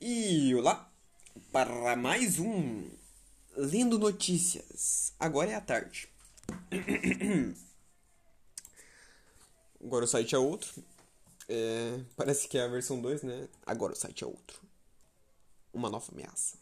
E 0.00 0.54
olá 0.54 0.92
para 1.52 1.96
mais 1.96 2.38
um 2.38 2.90
Lendo 3.56 3.98
Notícias. 3.98 5.14
Agora 5.18 5.50
é 5.50 5.54
a 5.54 5.60
tarde. 5.60 6.08
Agora 9.80 10.04
o 10.04 10.08
site 10.08 10.34
é 10.34 10.38
outro. 10.38 10.82
É, 11.48 12.00
parece 12.16 12.48
que 12.48 12.58
é 12.58 12.64
a 12.64 12.68
versão 12.68 13.00
2, 13.00 13.22
né? 13.22 13.48
Agora 13.64 13.92
o 13.92 13.96
site 13.96 14.24
é 14.24 14.26
outro. 14.26 14.60
Uma 15.72 15.88
nova 15.88 16.10
ameaça. 16.12 16.58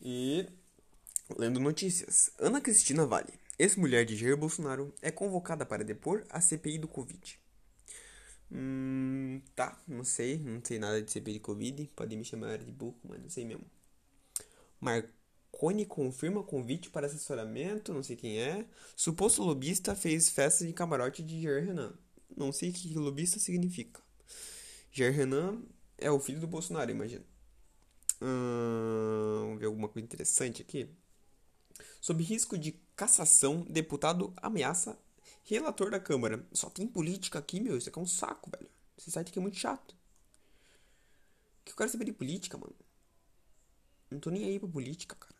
E 0.00 0.48
lendo 1.36 1.60
notícias. 1.60 2.30
Ana 2.38 2.60
Cristina 2.60 3.06
Vale, 3.06 3.34
ex-mulher 3.58 4.04
de 4.06 4.16
Jair 4.16 4.36
Bolsonaro, 4.36 4.92
é 5.02 5.10
convocada 5.10 5.66
para 5.66 5.84
depor 5.84 6.24
a 6.30 6.40
CPI 6.40 6.78
do 6.78 6.88
Covid. 6.88 7.38
Hum, 8.50 9.40
tá, 9.54 9.80
não 9.86 10.04
sei, 10.04 10.38
não 10.38 10.64
sei 10.64 10.78
nada 10.78 11.02
de 11.02 11.10
CPI 11.10 11.34
de 11.34 11.40
Covid. 11.40 11.90
Pode 11.96 12.16
me 12.16 12.24
chamar 12.24 12.58
de 12.58 12.72
burro, 12.72 12.98
mas 13.04 13.20
não 13.20 13.28
sei 13.28 13.44
mesmo. 13.44 13.64
Marconi 14.80 15.84
confirma 15.86 16.42
convite 16.42 16.90
para 16.90 17.06
assessoramento, 17.06 17.92
não 17.92 18.02
sei 18.02 18.16
quem 18.16 18.38
é. 18.40 18.66
Suposto 18.94 19.42
lobista 19.42 19.94
fez 19.94 20.30
festa 20.30 20.66
de 20.66 20.72
camarote 20.72 21.22
de 21.22 21.42
Jair 21.42 21.64
Renan. 21.64 21.94
Não 22.36 22.52
sei 22.52 22.70
o 22.70 22.72
que 22.72 22.94
lobista 22.94 23.38
significa. 23.38 24.00
Jair 24.92 25.12
Renan 25.12 25.62
é 25.98 26.10
o 26.10 26.20
filho 26.20 26.40
do 26.40 26.46
Bolsonaro, 26.46 26.90
imagina. 26.90 27.24
Hum, 28.20 29.40
vamos 29.42 29.60
ver 29.60 29.66
alguma 29.66 29.88
coisa 29.88 30.04
interessante 30.04 30.62
aqui. 30.62 30.88
Sob 32.00 32.22
risco 32.22 32.56
de 32.56 32.72
cassação, 32.94 33.66
deputado 33.68 34.32
ameaça 34.36 34.98
relator 35.44 35.90
da 35.90 36.00
Câmara. 36.00 36.44
Só 36.52 36.68
tem 36.70 36.86
política 36.86 37.38
aqui, 37.38 37.60
meu. 37.60 37.76
Isso 37.76 37.88
aqui 37.88 37.98
é 37.98 38.02
um 38.02 38.06
saco, 38.06 38.50
velho. 38.50 38.70
Esse 38.96 39.10
site 39.10 39.28
aqui 39.28 39.38
é 39.38 39.42
muito 39.42 39.56
chato. 39.56 39.92
O 39.92 41.64
que 41.64 41.72
eu 41.72 41.76
quero 41.76 41.90
saber 41.90 42.04
de 42.04 42.12
política, 42.12 42.56
mano? 42.56 42.74
Não 44.10 44.20
tô 44.20 44.30
nem 44.30 44.44
aí 44.44 44.58
pra 44.58 44.68
política, 44.68 45.16
cara. 45.16 45.34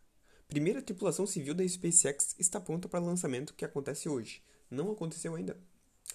Primeira 0.49 0.83
tripulação 0.83 1.27
civil 1.27 1.55
da 1.55 1.67
SpaceX 1.67 2.37
está 2.39 2.61
pronta 2.61 2.89
para 2.89 3.01
lançamento 3.01 3.55
que 3.55 3.65
acontece 3.65 4.09
hoje. 4.09 4.43
Não 4.71 4.91
aconteceu 4.91 5.35
ainda. 5.35 5.59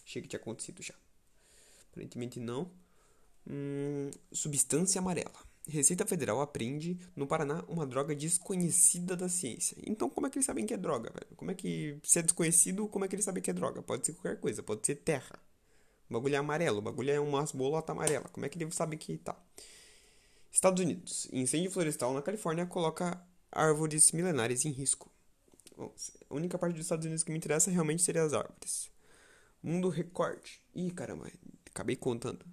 Achei 0.06 0.22
que 0.22 0.28
tinha 0.28 0.40
acontecido 0.40 0.82
já. 0.82 0.96
Aparentemente 1.92 2.40
não. 2.40 2.72
Hum, 3.48 4.10
substância 4.32 5.00
amarela. 5.00 5.51
Receita 5.68 6.06
Federal 6.06 6.42
apreende 6.42 7.00
no 7.16 7.28
Paraná 7.28 7.64
uma 7.68 7.86
droga 7.86 8.16
desconhecida 8.16 9.16
da 9.16 9.30
ciência. 9.30 9.78
Então, 9.86 10.10
como 10.10 10.28
é 10.28 10.30
que 10.30 10.38
eles 10.38 10.46
sabem 10.46 10.66
que 10.66 10.74
é 10.74 10.78
droga, 10.78 11.12
velho? 11.12 11.36
Como 11.36 11.52
é 11.52 11.54
que, 11.54 12.00
se 12.04 12.20
é 12.20 12.22
desconhecido, 12.22 12.88
como 12.88 13.06
é 13.06 13.08
que 13.08 13.16
eles 13.16 13.26
sabem 13.26 13.44
que 13.44 13.52
é 13.52 13.54
droga? 13.54 13.82
Pode 13.82 14.06
ser 14.06 14.14
qualquer 14.14 14.40
coisa, 14.40 14.64
pode 14.64 14.86
ser 14.86 14.96
terra. 14.96 15.40
O 16.10 16.14
bagulho 16.14 16.36
é 16.36 16.38
amarelo, 16.38 16.80
o 16.80 16.82
bagulho 16.82 17.12
é 17.12 17.20
umas 17.20 17.52
bolota 17.52 17.92
amarela. 17.92 18.28
Como 18.30 18.46
é 18.46 18.50
que 18.50 18.62
ele 18.62 18.70
sabe 18.72 18.98
que 18.98 19.18
tá? 19.18 19.40
Estados 20.52 20.82
Unidos. 20.84 21.28
Incêndio 21.32 21.72
florestal 21.72 22.14
na 22.14 22.22
Califórnia 22.22 22.66
coloca 22.66 23.26
árvores 23.52 24.12
milenares 24.12 24.66
em 24.66 24.72
risco. 24.72 25.10
Bom, 25.78 25.94
a 26.30 26.36
única 26.36 26.58
parte 26.58 26.74
dos 26.74 26.86
Estados 26.86 27.06
Unidos 27.06 27.24
que 27.24 27.32
me 27.32 27.38
interessa 27.38 27.72
realmente 27.72 28.02
seria 28.02 28.24
as 28.24 28.34
árvores. 28.34 28.92
Mundo 29.64 29.90
Record. 29.90 30.42
Ih, 30.76 30.92
caramba, 30.92 31.32
acabei 31.68 31.96
contando. 31.96 32.46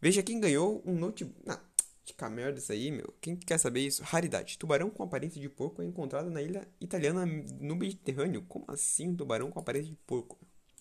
Veja 0.00 0.22
quem 0.22 0.40
ganhou 0.40 0.82
um 0.86 0.94
notebook. 0.94 1.46
Não, 1.46 1.60
que 2.04 2.28
merda 2.28 2.58
isso 2.58 2.72
aí, 2.72 2.90
meu. 2.90 3.14
Quem 3.20 3.36
quer 3.36 3.58
saber 3.58 3.80
isso? 3.80 4.02
Raridade. 4.02 4.58
Tubarão 4.58 4.90
com 4.90 5.02
aparência 5.02 5.40
de 5.40 5.48
porco 5.48 5.82
é 5.82 5.84
encontrado 5.84 6.30
na 6.30 6.42
ilha 6.42 6.68
italiana 6.80 7.24
no 7.24 7.76
Mediterrâneo. 7.76 8.42
Como 8.48 8.64
assim 8.68 9.08
um 9.08 9.16
tubarão 9.16 9.50
com 9.50 9.58
aparência 9.58 9.90
de 9.90 9.96
porco? 10.06 10.38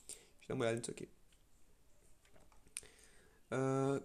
Deixa 0.07 0.23
eu 0.43 0.47
dar 0.49 0.55
uma 0.55 0.65
olhada 0.65 0.79
nisso 0.79 0.91
aqui. 0.91 1.07
Uh, 3.51 4.03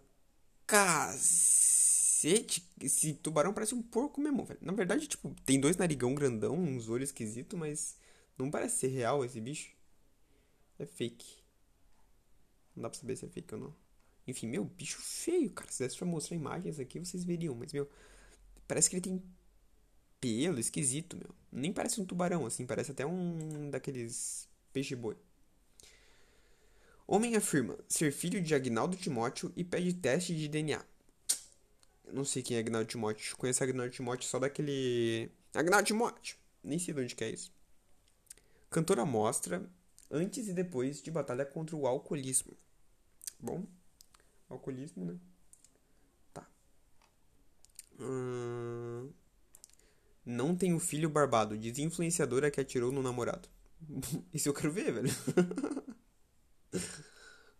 cacete. 0.67 2.63
Esse 2.81 3.15
tubarão 3.15 3.55
parece 3.55 3.75
um 3.75 3.83
porco 3.83 4.21
mesmo, 4.21 4.45
velho. 4.45 4.61
Na 4.63 4.73
verdade, 4.73 5.09
tipo, 5.09 5.35
tem 5.47 5.59
dois 5.59 5.77
narigão 5.77 6.15
grandão, 6.15 6.55
uns 6.55 6.89
olhos 6.89 7.09
esquisitos, 7.09 7.59
mas 7.59 7.97
não 8.37 8.51
parece 8.51 8.77
ser 8.79 8.89
real 8.89 9.25
esse 9.25 9.41
bicho. 9.41 9.75
É 10.79 10.85
fake. 10.85 11.43
Não 12.75 12.83
dá 12.83 12.91
pra 12.91 12.99
saber 12.99 13.17
se 13.17 13.25
é 13.25 13.29
fake 13.29 13.55
ou 13.55 13.61
não. 13.61 13.86
Enfim, 14.27 14.49
meu, 14.49 14.65
bicho 14.65 14.99
feio, 14.99 15.51
cara. 15.51 15.71
Se 15.71 15.83
desse 15.85 15.97
pra 15.97 16.07
mostrar 16.07 16.37
imagens 16.37 16.79
aqui, 16.81 16.99
vocês 16.99 17.25
veriam. 17.25 17.55
Mas, 17.55 17.73
meu, 17.73 17.89
parece 18.67 18.91
que 18.91 18.97
ele 18.97 19.03
tem 19.03 19.23
pelo 20.21 20.59
esquisito, 20.59 21.17
meu. 21.17 21.35
Nem 21.53 21.73
parece 21.73 22.01
um 22.01 22.05
tubarão, 22.05 22.45
assim. 22.47 22.67
Parece 22.67 22.91
até 22.91 23.07
um 23.07 23.71
daqueles 23.71 24.49
peixe-boi. 24.73 25.17
Homem 27.07 27.37
afirma 27.37 27.79
ser 27.89 28.11
filho 28.13 28.43
de 28.43 28.53
Agnaldo 28.55 28.97
Timóteo 28.97 29.53
e 29.57 29.63
pede 29.63 29.95
teste 29.95 30.35
de 30.35 30.49
DNA. 30.49 30.85
Não 32.13 32.25
sei 32.25 32.43
quem 32.43 32.57
é 32.57 32.61
Agnaldo 32.61 32.89
Timóteo. 32.89 33.37
Conheço 33.37 33.63
Agnaldo 33.63 33.93
Timóteo 33.93 34.29
só 34.29 34.41
daquele... 34.41 35.31
Agnaldo 35.55 35.87
Timóteo! 35.87 36.37
Nem 36.65 36.79
sei 36.81 36.93
de 36.93 37.01
onde 37.01 37.15
que 37.15 37.23
é 37.23 37.31
isso. 37.31 37.53
Cantora 38.69 39.05
mostra 39.05 39.71
antes 40.11 40.49
e 40.49 40.53
depois 40.53 41.01
de 41.01 41.11
batalha 41.11 41.47
contra 41.47 41.77
o 41.77 41.87
alcoolismo. 41.87 42.53
Bom, 43.39 43.65
Alcoolismo, 44.49 45.05
né? 45.05 45.19
Tá. 46.33 46.47
Hum... 47.99 49.11
Não 50.25 50.57
tenho 50.57 50.81
filho 50.81 51.09
barbado. 51.09 51.57
Diz 51.57 51.79
influenciadora 51.79 52.51
que 52.51 52.61
atirou 52.61 52.91
no 52.91 53.01
namorado. 53.01 53.49
Isso 54.35 54.49
eu 54.49 54.55
quero 54.55 54.73
ver, 54.73 54.93
velho. 54.93 55.09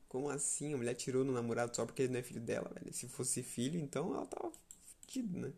Como 0.09 0.29
assim? 0.29 0.75
A 0.75 0.77
mulher 0.77 0.91
atirou 0.93 1.25
no 1.25 1.33
namorado 1.33 1.75
só 1.77 1.87
porque 1.87 2.03
ele 2.03 2.13
não 2.13 2.19
é 2.19 2.23
filho 2.23 2.41
dela, 2.41 2.71
velho? 2.75 2.93
Se 2.93 3.07
fosse 3.07 3.43
filho, 3.43 3.79
então 3.79 4.15
ela 4.15 4.27
tava 4.27 4.51
fudida, 5.01 5.39
né? 5.39 5.53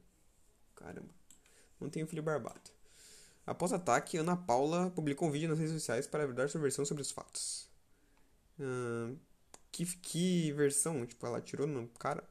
Caramba. 0.75 1.15
Não 1.81 1.89
tenho 1.89 2.07
filho 2.07 2.23
barbado. 2.23 2.71
Após 3.47 3.73
ataque, 3.73 4.19
Ana 4.19 4.37
Paula 4.37 4.91
publicou 4.91 5.29
um 5.29 5.31
vídeo 5.31 5.49
nas 5.49 5.59
redes 5.59 5.73
sociais 5.73 6.07
para 6.07 6.27
dar 6.27 6.51
sua 6.51 6.61
versão 6.61 6.85
sobre 6.85 7.01
os 7.03 7.11
fatos. 7.11 7.69
Hum, 8.61 9.17
que, 9.85 9.97
que 9.99 10.53
versão? 10.53 11.07
Tipo, 11.07 11.27
ela 11.27 11.39
atirou 11.39 11.67
no 11.67 11.87
cara? 11.89 12.25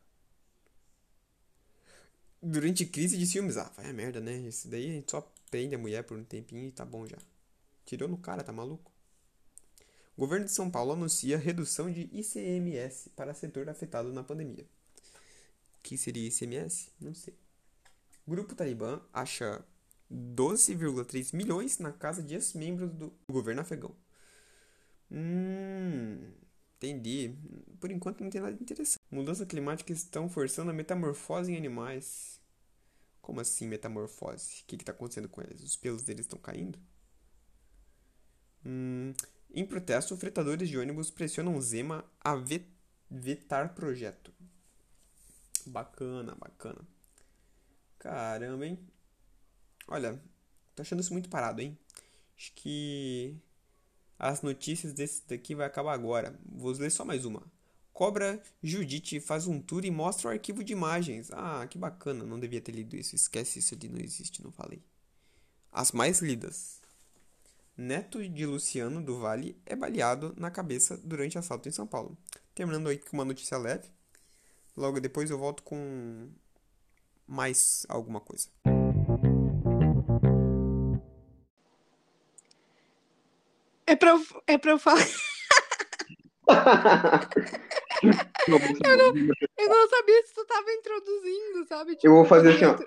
Durante 2.41 2.85
crise 2.85 3.17
de 3.17 3.25
ciúmes. 3.25 3.57
Ah, 3.57 3.71
vai 3.75 3.89
a 3.89 3.93
merda, 3.93 4.19
né? 4.19 4.37
Isso 4.37 4.67
daí 4.67 4.89
a 4.89 4.93
gente 4.93 5.11
só 5.11 5.21
prende 5.49 5.75
a 5.75 5.77
mulher 5.77 6.03
por 6.03 6.17
um 6.17 6.23
tempinho 6.23 6.65
e 6.65 6.71
tá 6.71 6.85
bom 6.85 7.05
já. 7.07 7.17
Tirou 7.85 8.09
no 8.09 8.17
cara, 8.17 8.43
tá 8.43 8.51
maluco? 8.51 8.91
O 10.15 10.21
governo 10.21 10.45
de 10.45 10.51
São 10.51 10.69
Paulo 10.69 10.93
anuncia 10.93 11.37
redução 11.37 11.91
de 11.91 12.09
ICMS 12.11 13.11
para 13.11 13.33
setor 13.33 13.69
afetado 13.69 14.11
na 14.11 14.23
pandemia. 14.23 14.65
O 15.77 15.83
que 15.83 15.97
seria 15.97 16.27
ICMS? 16.27 16.89
Não 16.99 17.13
sei. 17.13 17.35
O 18.25 18.31
grupo 18.31 18.55
Talibã 18.55 18.99
acha 19.13 19.63
12,3 20.11 21.33
milhões 21.33 21.77
na 21.77 21.93
casa 21.93 22.21
de 22.21 22.33
ex-membros 22.33 22.91
do 22.91 23.13
governo 23.29 23.61
afegão. 23.61 23.95
Hum. 25.09 26.33
Entendi. 26.77 27.35
Por 27.79 27.91
enquanto 27.91 28.21
não 28.21 28.29
tem 28.29 28.41
nada 28.41 28.53
interessante. 28.53 28.99
Mudança 29.09 29.45
climática 29.45 29.91
estão 29.91 30.29
forçando 30.29 30.69
a 30.69 30.73
metamorfose 30.73 31.51
em 31.51 31.57
animais. 31.57 32.39
Como 33.21 33.41
assim 33.41 33.67
metamorfose? 33.67 34.61
O 34.61 34.65
que 34.67 34.75
está 34.75 34.91
acontecendo 34.91 35.27
com 35.27 35.41
eles? 35.41 35.61
Os 35.63 35.75
pelos 35.75 36.03
deles 36.03 36.25
estão 36.25 36.39
caindo? 36.39 36.79
Hum, 38.65 39.13
em 39.53 39.65
protesto, 39.65 40.15
fretadores 40.17 40.69
de 40.69 40.77
ônibus 40.77 41.09
pressionam 41.09 41.59
Zema 41.59 42.05
a 42.19 42.35
vetar 43.09 43.73
projeto. 43.73 44.31
Bacana, 45.65 46.35
bacana. 46.35 46.81
Caramba, 47.99 48.65
hein? 48.65 48.79
Olha, 49.87 50.21
tô 50.75 50.81
achando 50.81 51.01
isso 51.01 51.13
muito 51.13 51.29
parado, 51.29 51.61
hein? 51.61 51.77
Acho 52.37 52.53
que 52.53 53.35
as 54.19 54.41
notícias 54.41 54.93
desse 54.93 55.23
daqui 55.27 55.53
vai 55.53 55.67
acabar 55.67 55.93
agora. 55.93 56.37
Vou 56.45 56.71
ler 56.71 56.89
só 56.89 57.05
mais 57.05 57.25
uma. 57.25 57.43
Cobra 57.93 58.41
Judite 58.61 59.19
faz 59.19 59.47
um 59.47 59.59
tour 59.59 59.83
e 59.83 59.91
mostra 59.91 60.27
o 60.27 60.31
arquivo 60.31 60.63
de 60.63 60.73
imagens. 60.73 61.31
Ah, 61.31 61.65
que 61.67 61.77
bacana. 61.77 62.23
Não 62.23 62.39
devia 62.39 62.61
ter 62.61 62.71
lido 62.71 62.95
isso. 62.95 63.15
Esquece 63.15 63.59
isso 63.59 63.73
ali, 63.73 63.89
não 63.89 63.99
existe, 63.99 64.43
não 64.43 64.51
falei. 64.51 64.81
As 65.71 65.91
mais 65.91 66.19
lidas. 66.19 66.79
Neto 67.75 68.27
de 68.27 68.45
Luciano 68.45 69.03
do 69.03 69.19
Vale 69.19 69.55
é 69.65 69.75
baleado 69.75 70.33
na 70.37 70.49
cabeça 70.49 70.97
durante 70.97 71.37
assalto 71.37 71.69
em 71.69 71.71
São 71.71 71.85
Paulo. 71.85 72.17
Terminando 72.55 72.87
aí 72.87 72.97
com 72.97 73.17
uma 73.17 73.25
notícia 73.25 73.57
leve. 73.57 73.89
Logo 74.75 74.99
depois 74.99 75.29
eu 75.29 75.37
volto 75.37 75.63
com 75.63 76.29
mais 77.27 77.85
alguma 77.89 78.19
coisa. 78.19 78.47
É 83.87 83.95
pra, 83.95 84.11
eu, 84.11 84.25
é 84.45 84.57
pra 84.57 84.71
eu 84.71 84.79
falar. 84.79 85.01
eu, 88.47 88.97
não, 88.97 89.15
eu 89.57 89.69
não 89.69 89.89
sabia 89.89 90.27
se 90.27 90.33
tu 90.33 90.45
tava 90.45 90.71
introduzindo, 90.71 91.65
sabe? 91.67 91.95
Tipo, 91.95 92.07
eu 92.07 92.13
vou 92.15 92.25
fazer 92.25 92.53
assim, 92.53 92.65
ó. 92.65 92.77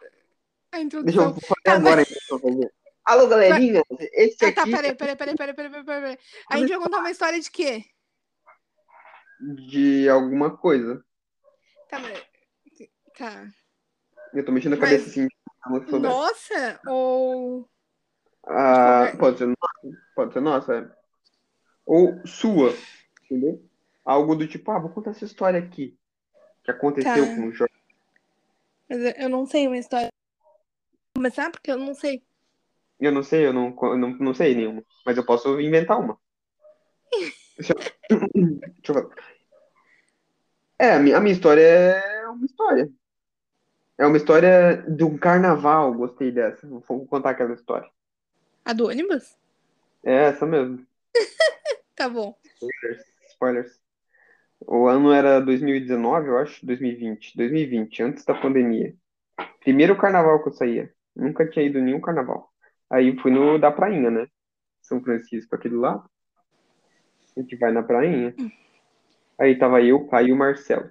A 0.73 0.81
introdução. 0.81 1.33
Deixa 1.33 1.41
eu 1.41 1.49
fazer 1.49 1.63
tá, 1.65 1.73
agora, 1.75 2.03
então. 2.03 2.71
Alô, 3.05 3.27
galerinha. 3.27 3.83
Esse 4.13 4.45
ah, 4.45 4.53
tá, 4.53 4.65
peraí, 4.65 4.95
peraí, 4.95 5.17
peraí, 5.17 5.35
peraí, 5.35 5.55
peraí, 5.55 5.85
peraí. 5.85 6.19
A 6.51 6.59
gente 6.59 6.69
vai 6.69 6.79
contar 6.79 6.99
uma 6.99 7.11
história 7.11 7.41
de 7.41 7.51
quê? 7.51 7.85
De 9.41 10.09
alguma 10.09 10.57
coisa. 10.57 11.03
Tá, 11.89 11.99
mas 11.99 12.31
Tá. 13.21 13.47
Eu 14.33 14.43
tô 14.45 14.51
mexendo 14.51 14.73
a 14.73 14.77
Mas- 14.77 14.91
cabeça 14.91 15.11
assim. 15.11 15.29
se 15.29 15.91
soubesse. 15.91 15.99
Nossa, 15.99 16.81
ou. 16.87 17.69
Ah, 18.47 19.07
Tipo, 19.07 19.19
pode 19.19 19.39
ser 19.39 19.47
nossa, 19.47 19.99
pode 20.15 20.33
ser 20.33 20.41
nossa. 20.41 20.75
é. 20.75 20.91
Ou 21.87 22.27
sua, 22.27 22.75
entendeu? 23.25 23.63
Algo 24.05 24.35
do 24.35 24.47
tipo, 24.47 24.71
ah, 24.71 24.79
vou 24.79 24.91
contar 24.91 25.11
essa 25.11 25.25
história 25.25 25.59
aqui. 25.61 25.97
Que 26.65 26.71
aconteceu 26.71 27.27
Tá. 27.27 27.35
com 27.35 27.47
o 27.49 27.53
Jorge. 27.53 27.73
Mas 28.89 28.99
eu- 29.01 29.15
eu 29.25 29.29
não 29.29 29.47
sei 29.47 29.67
uma 29.67 29.79
história. 29.79 30.09
Começar 31.15 31.51
porque 31.51 31.71
eu 31.71 31.77
não 31.79 31.95
sei. 31.95 32.23
Eu 32.99 33.13
não 33.13 33.23
sei, 33.23 33.47
eu 33.47 33.53
não, 33.53 33.77
eu 33.83 33.97
não, 33.97 34.11
não 34.19 34.35
sei 34.35 34.55
nenhuma. 34.55 34.83
Mas 35.07 35.17
eu 35.17 35.25
posso 35.25 35.61
inventar 35.61 35.99
uma. 35.99 36.19
Deixa 37.57 37.73
eu, 37.75 37.79
deixa 38.35 38.93
eu 38.93 38.95
ver. 38.95 39.09
É, 40.79 40.93
a 40.95 40.99
minha, 40.99 41.17
a 41.19 41.21
minha 41.21 41.33
história 41.33 41.61
é 41.63 42.27
uma 42.29 42.45
história. 42.47 42.91
É 43.99 44.07
uma 44.07 44.17
história 44.17 44.79
de 44.89 45.05
um 45.05 45.19
carnaval, 45.19 45.93
gostei 45.93 46.33
dessa. 46.33 46.67
Vou 46.67 47.07
contar 47.07 47.31
aquela 47.31 47.53
história. 47.53 47.89
A 48.65 48.73
do 48.73 48.89
ônibus? 48.89 49.37
É 50.05 50.15
essa 50.29 50.47
mesmo. 50.47 50.87
Tá 51.95 52.09
bom. 52.09 52.35
Spoilers. 52.55 53.05
Spoilers. 53.29 53.81
O 54.67 54.87
ano 54.87 55.13
era 55.13 55.39
2019, 55.39 56.29
eu 56.29 56.39
acho, 56.39 56.65
2020. 56.65 57.37
2020, 57.37 58.03
antes 58.03 58.25
da 58.25 58.35
pandemia. 58.35 58.95
Primeiro 59.61 59.95
carnaval 59.99 60.43
que 60.43 60.49
eu 60.49 60.53
saía. 60.55 60.91
Nunca 61.15 61.47
tinha 61.47 61.67
ido 61.67 61.79
nenhum 61.79 62.01
carnaval. 62.01 62.51
Aí 62.89 63.15
fui 63.19 63.31
no 63.31 63.59
da 63.59 63.71
prainha, 63.71 64.11
né? 64.11 64.27
São 64.81 65.03
Francisco, 65.03 65.55
aquele 65.55 65.77
lá. 65.77 66.03
A 67.37 67.41
gente 67.41 67.55
vai 67.57 67.71
na 67.71 67.83
prainha. 67.83 68.35
Aí 69.39 69.59
tava 69.59 69.83
eu, 69.83 69.97
o 69.97 70.09
Caio 70.09 70.29
e 70.29 70.33
o 70.33 70.37
Marcelo. 70.37 70.91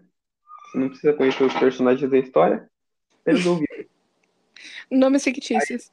Você 0.65 0.77
não 0.77 0.89
precisa 0.89 1.13
conhecer 1.13 1.43
os 1.43 1.53
personagens 1.55 2.09
da 2.09 2.17
história. 2.19 2.69
Eles 3.25 3.45
ouviram. 3.47 3.85
Nomes 4.91 5.23
fictícios. 5.23 5.91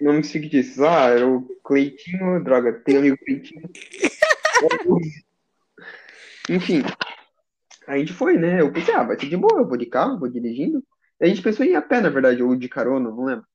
Nomes 0.00 0.30
fictícios. 0.30 0.80
Ah, 0.80 1.10
era 1.10 1.26
o 1.26 1.42
Cleitinho, 1.64 2.42
droga, 2.42 2.72
tem 2.84 2.96
um 2.96 2.98
amigo 3.00 3.18
Cleitinho. 3.18 3.68
Enfim, 6.48 6.82
a 7.86 7.98
gente 7.98 8.12
foi, 8.12 8.36
né? 8.38 8.60
Eu 8.60 8.72
pensei, 8.72 8.94
ah, 8.94 9.02
vai 9.04 9.18
ser 9.18 9.28
de 9.28 9.36
boa, 9.36 9.60
eu 9.60 9.68
vou 9.68 9.76
de 9.76 9.86
carro, 9.86 10.18
vou 10.18 10.28
dirigindo. 10.28 10.84
A 11.20 11.26
gente 11.26 11.42
pensou 11.42 11.64
em 11.64 11.70
ir 11.70 11.76
a 11.76 11.82
pé, 11.82 12.00
na 12.00 12.10
verdade, 12.10 12.42
ou 12.42 12.54
de 12.56 12.68
carona, 12.68 13.10
não 13.10 13.24
lembro. 13.24 13.46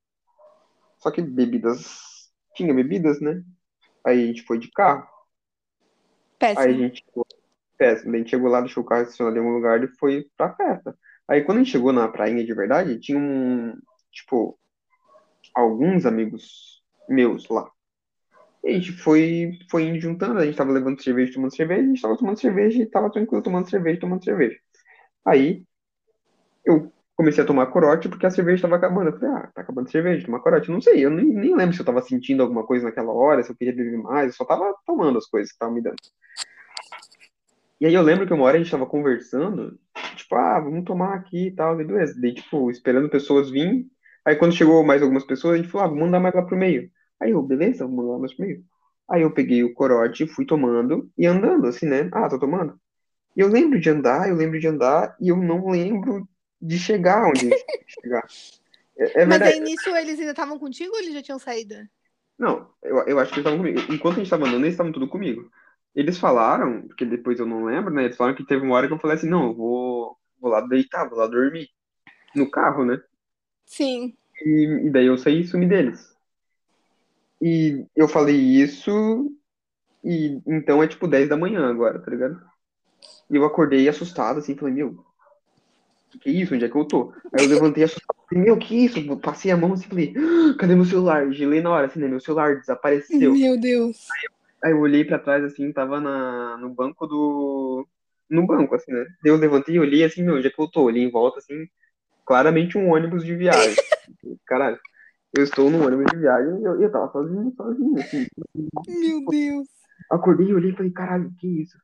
Só 1.00 1.12
que 1.12 1.22
bebidas. 1.22 2.32
Tinha 2.56 2.74
bebidas, 2.74 3.20
né? 3.22 3.44
Aí 4.06 4.24
a 4.24 4.28
gente 4.28 4.44
foi 4.44 4.60
de 4.60 4.70
carro. 4.72 5.08
Aí 6.56 6.74
a 6.74 6.74
Péssimo. 6.74 6.74
gente 6.78 7.04
chegou, 7.06 7.26
péssimo, 7.78 8.16
a 8.16 8.18
gente 8.18 8.30
chegou 8.30 8.50
lá, 8.50 8.62
deixou 8.62 8.84
o 8.84 8.86
carro 8.86 9.04
estacionado 9.04 9.38
em 9.38 9.40
algum 9.40 9.54
lugar 9.54 9.84
e 9.84 9.88
foi 9.98 10.26
pra 10.38 10.56
festa. 10.56 10.98
Aí 11.28 11.44
quando 11.44 11.60
a 11.60 11.64
gente 11.64 11.72
chegou 11.72 11.94
na 11.94 12.08
prainha 12.08 12.46
de 12.46 12.54
verdade, 12.54 13.00
tinha 13.00 13.18
um, 13.18 13.78
tipo, 14.12 14.60
alguns 15.56 16.06
amigos 16.06 16.82
meus 17.08 17.48
lá. 17.50 17.70
E 18.64 18.70
a 18.70 18.74
gente 18.74 18.94
foi, 18.94 19.60
foi 19.70 19.84
indo 19.84 20.00
juntando, 20.00 20.40
a 20.40 20.46
gente 20.46 20.56
tava 20.56 20.72
levando 20.72 21.02
cerveja, 21.02 21.34
tomando 21.34 21.56
cerveja, 21.56 21.82
a 21.82 21.86
gente 21.86 22.02
tava 22.02 22.18
tomando 22.18 22.40
cerveja 22.40 22.82
e 22.82 22.86
tava 22.86 23.12
tranquilo 23.12 23.44
tomando 23.44 23.70
cerveja, 23.70 24.00
tomando 24.00 24.24
cerveja. 24.24 24.58
Aí 25.26 25.64
eu 26.66 26.92
comecei 27.16 27.44
a 27.44 27.48
tomar 27.48 27.68
corote 27.68 28.10
porque 28.10 28.26
a 28.26 28.32
cerveja 28.32 28.64
tava 28.64 28.78
acabando. 28.78 29.10
Eu 29.10 29.20
falei, 29.20 29.36
ah, 29.36 29.52
tá 29.54 29.62
acabando 29.62 29.88
a 29.88 29.92
cerveja, 29.92 30.26
tomar 30.26 30.40
corote. 30.40 30.72
Não 30.72 30.82
sei, 30.82 31.06
eu 31.06 31.10
nem, 31.10 31.26
nem 31.26 31.56
lembro 31.56 31.76
se 31.76 31.82
eu 31.82 31.86
tava 31.86 32.02
sentindo 32.02 32.42
alguma 32.42 32.66
coisa 32.66 32.86
naquela 32.86 33.12
hora, 33.12 33.44
se 33.44 33.52
eu 33.52 33.56
queria 33.56 33.76
beber 33.76 33.98
mais, 33.98 34.28
eu 34.28 34.34
só 34.34 34.46
tava 34.46 34.74
tomando 34.86 35.18
as 35.18 35.26
coisas 35.26 35.50
que 35.50 35.56
estavam 35.56 35.76
me 35.76 35.82
dando. 35.82 35.98
E 37.82 37.86
aí 37.86 37.94
eu 37.94 38.02
lembro 38.02 38.26
que 38.26 38.34
uma 38.34 38.46
hora 38.46 38.56
a 38.56 38.60
gente 38.62 38.72
tava 38.72 38.86
conversando, 38.86 39.78
tipo, 40.16 40.36
ah, 40.36 40.58
vamos 40.60 40.86
tomar 40.86 41.16
aqui 41.16 41.48
e 41.48 41.52
tal, 41.52 41.80
e 41.80 41.84
beleza. 41.84 42.20
Daí, 42.20 42.34
tipo, 42.34 42.72
esperando 42.72 43.10
pessoas 43.10 43.50
virem. 43.50 43.92
Aí 44.26 44.36
quando 44.36 44.56
chegou 44.56 44.84
mais 44.86 45.02
algumas 45.02 45.26
pessoas, 45.26 45.56
a 45.56 45.58
gente 45.58 45.70
falou, 45.70 45.86
ah, 45.86 45.90
vamos 45.90 46.04
mandar 46.06 46.20
mais 46.20 46.34
lá 46.34 46.42
pro 46.42 46.58
meio. 46.58 46.90
Aí 47.20 47.32
eu, 47.32 47.42
beleza, 47.42 47.86
vamos 47.86 48.06
mandar 48.06 48.20
mais 48.20 48.34
pro 48.34 48.46
meio. 48.46 48.64
Aí 49.10 49.22
eu 49.22 49.34
peguei 49.34 49.64
o 49.64 49.74
corote, 49.74 50.28
fui 50.28 50.46
tomando 50.46 51.10
e 51.18 51.26
andando, 51.26 51.68
assim, 51.68 51.86
né? 51.86 52.10
Ah, 52.14 52.30
tô 52.30 52.40
tomando. 52.40 52.80
E 53.36 53.42
eu 53.42 53.48
lembro 53.48 53.80
de 53.80 53.90
andar, 53.90 54.30
eu 54.30 54.36
lembro 54.36 54.60
de 54.60 54.68
andar, 54.68 55.16
e 55.20 55.30
eu 55.30 55.38
não 55.38 55.70
lembro 55.70 56.28
de 56.62 56.78
chegar 56.80 57.28
onde 57.28 57.50
chegar. 58.02 58.24
É, 58.98 59.22
é 59.22 59.26
Mas 59.26 59.42
aí 59.42 59.60
nisso 59.60 59.90
eles 59.96 60.20
ainda 60.20 60.32
estavam 60.32 60.58
contigo 60.58 60.94
ou 60.94 61.00
eles 61.00 61.14
já 61.14 61.22
tinham 61.22 61.40
saído? 61.40 61.76
Não, 62.38 62.70
eu, 62.82 62.98
eu 63.08 63.20
acho 63.20 63.32
que 63.32 63.40
eles 63.40 63.48
estavam 63.48 63.58
comigo. 63.58 63.80
Enquanto 63.92 64.16
a 64.16 64.20
gente 64.20 64.30
tava 64.30 64.46
andando, 64.46 64.64
eles 64.64 64.74
estavam 64.74 64.92
tudo 64.92 65.08
comigo. 65.08 65.50
Eles 65.96 66.18
falaram, 66.18 66.88
porque 66.88 67.06
depois 67.06 67.40
eu 67.40 67.46
não 67.46 67.66
lembro, 67.66 67.94
né? 67.94 68.06
Eles 68.06 68.18
falaram 68.18 68.36
que 68.36 68.46
teve 68.46 68.66
uma 68.66 68.76
hora 68.76 68.88
que 68.88 68.94
eu 68.94 69.00
falei 69.00 69.18
assim, 69.18 69.30
não, 69.30 69.48
eu 69.48 69.54
vou, 69.54 70.18
vou 70.40 70.52
lá 70.52 70.62
deitar, 70.62 71.08
vou 71.08 71.20
lá 71.20 71.28
dormir. 71.28 71.70
No 72.36 72.50
carro, 72.50 72.84
né? 72.84 73.00
Sim. 73.66 74.14
E, 74.42 74.86
e 74.86 74.90
daí 74.90 75.06
eu 75.06 75.18
saí 75.18 75.42
e 75.42 75.48
sumi 75.48 75.68
deles. 75.68 76.14
E 77.42 77.86
eu 77.96 78.08
falei 78.08 78.38
isso, 78.38 79.32
e 80.04 80.42
então 80.48 80.82
é 80.82 80.88
tipo 80.88 81.08
10 81.08 81.28
da 81.28 81.36
manhã 81.36 81.70
agora, 81.70 82.00
tá 82.00 82.10
ligado? 82.10 82.42
E 83.30 83.36
eu 83.36 83.44
acordei 83.44 83.88
assustado, 83.90 84.40
assim, 84.40 84.56
falei, 84.56 84.74
meu, 84.76 85.04
que 86.10 86.20
que 86.20 86.30
é 86.30 86.34
isso? 86.34 86.54
Onde 86.54 86.66
é 86.66 86.70
que 86.70 86.76
eu 86.76 86.86
tô? 86.86 87.14
Aí 87.34 87.44
eu 87.44 87.50
levantei 87.50 87.84
assustado, 87.84 88.16
falei, 88.30 88.44
meu, 88.44 88.58
que 88.58 88.86
isso? 88.86 89.00
Eu 89.00 89.18
Passei 89.18 89.52
a 89.52 89.58
mão 89.58 89.74
assim, 89.74 89.88
falei, 89.90 90.14
"Ah, 90.16 90.56
cadê 90.58 90.76
meu 90.76 90.86
celular? 90.86 91.32
Gelei 91.32 91.62
na 91.62 91.72
hora, 91.72 91.88
assim, 91.88 92.00
né? 92.00 92.08
Meu 92.08 92.20
celular 92.20 92.60
desapareceu. 92.60 93.34
Meu 93.34 93.60
Deus. 93.60 94.08
Aí 94.64 94.72
eu 94.72 94.80
olhei 94.80 95.04
pra 95.04 95.20
trás, 95.20 95.44
assim, 95.44 95.72
tava 95.74 96.00
na, 96.00 96.58
no 96.58 96.70
banco 96.70 97.06
do... 97.06 97.86
No 98.30 98.46
banco, 98.48 98.74
assim, 98.76 98.92
né? 98.92 99.06
Daí 99.22 99.32
eu 99.34 99.38
levantei 99.38 99.76
e 99.76 99.80
olhei, 99.80 100.04
assim, 100.04 100.24
meu, 100.24 100.36
onde 100.36 100.48
é 100.48 100.50
que 100.50 100.62
eu 100.62 100.70
tô? 100.70 100.84
Olhei 100.84 101.04
em 101.04 101.12
volta, 101.12 101.40
assim, 101.40 101.68
claramente 102.26 102.78
um 102.78 102.92
ônibus 102.92 103.24
de 103.24 103.36
viagem. 103.36 103.76
Caralho, 104.46 104.80
eu 105.36 105.44
estou 105.44 105.70
num 105.70 105.86
ônibus 105.86 106.06
de 106.12 106.18
viagem 106.18 106.62
e 106.62 106.64
eu, 106.64 106.82
eu 106.82 106.92
tava 106.92 107.12
sozinho, 107.12 107.54
sozinho, 107.56 108.00
assim. 108.00 108.28
Meu 108.88 109.26
Deus. 109.30 109.68
Acordei 110.10 110.54
olhei 110.54 110.72
e 110.72 110.76
falei, 110.76 110.92
caralho, 110.92 111.32
que 111.40 111.62
isso? 111.62 111.78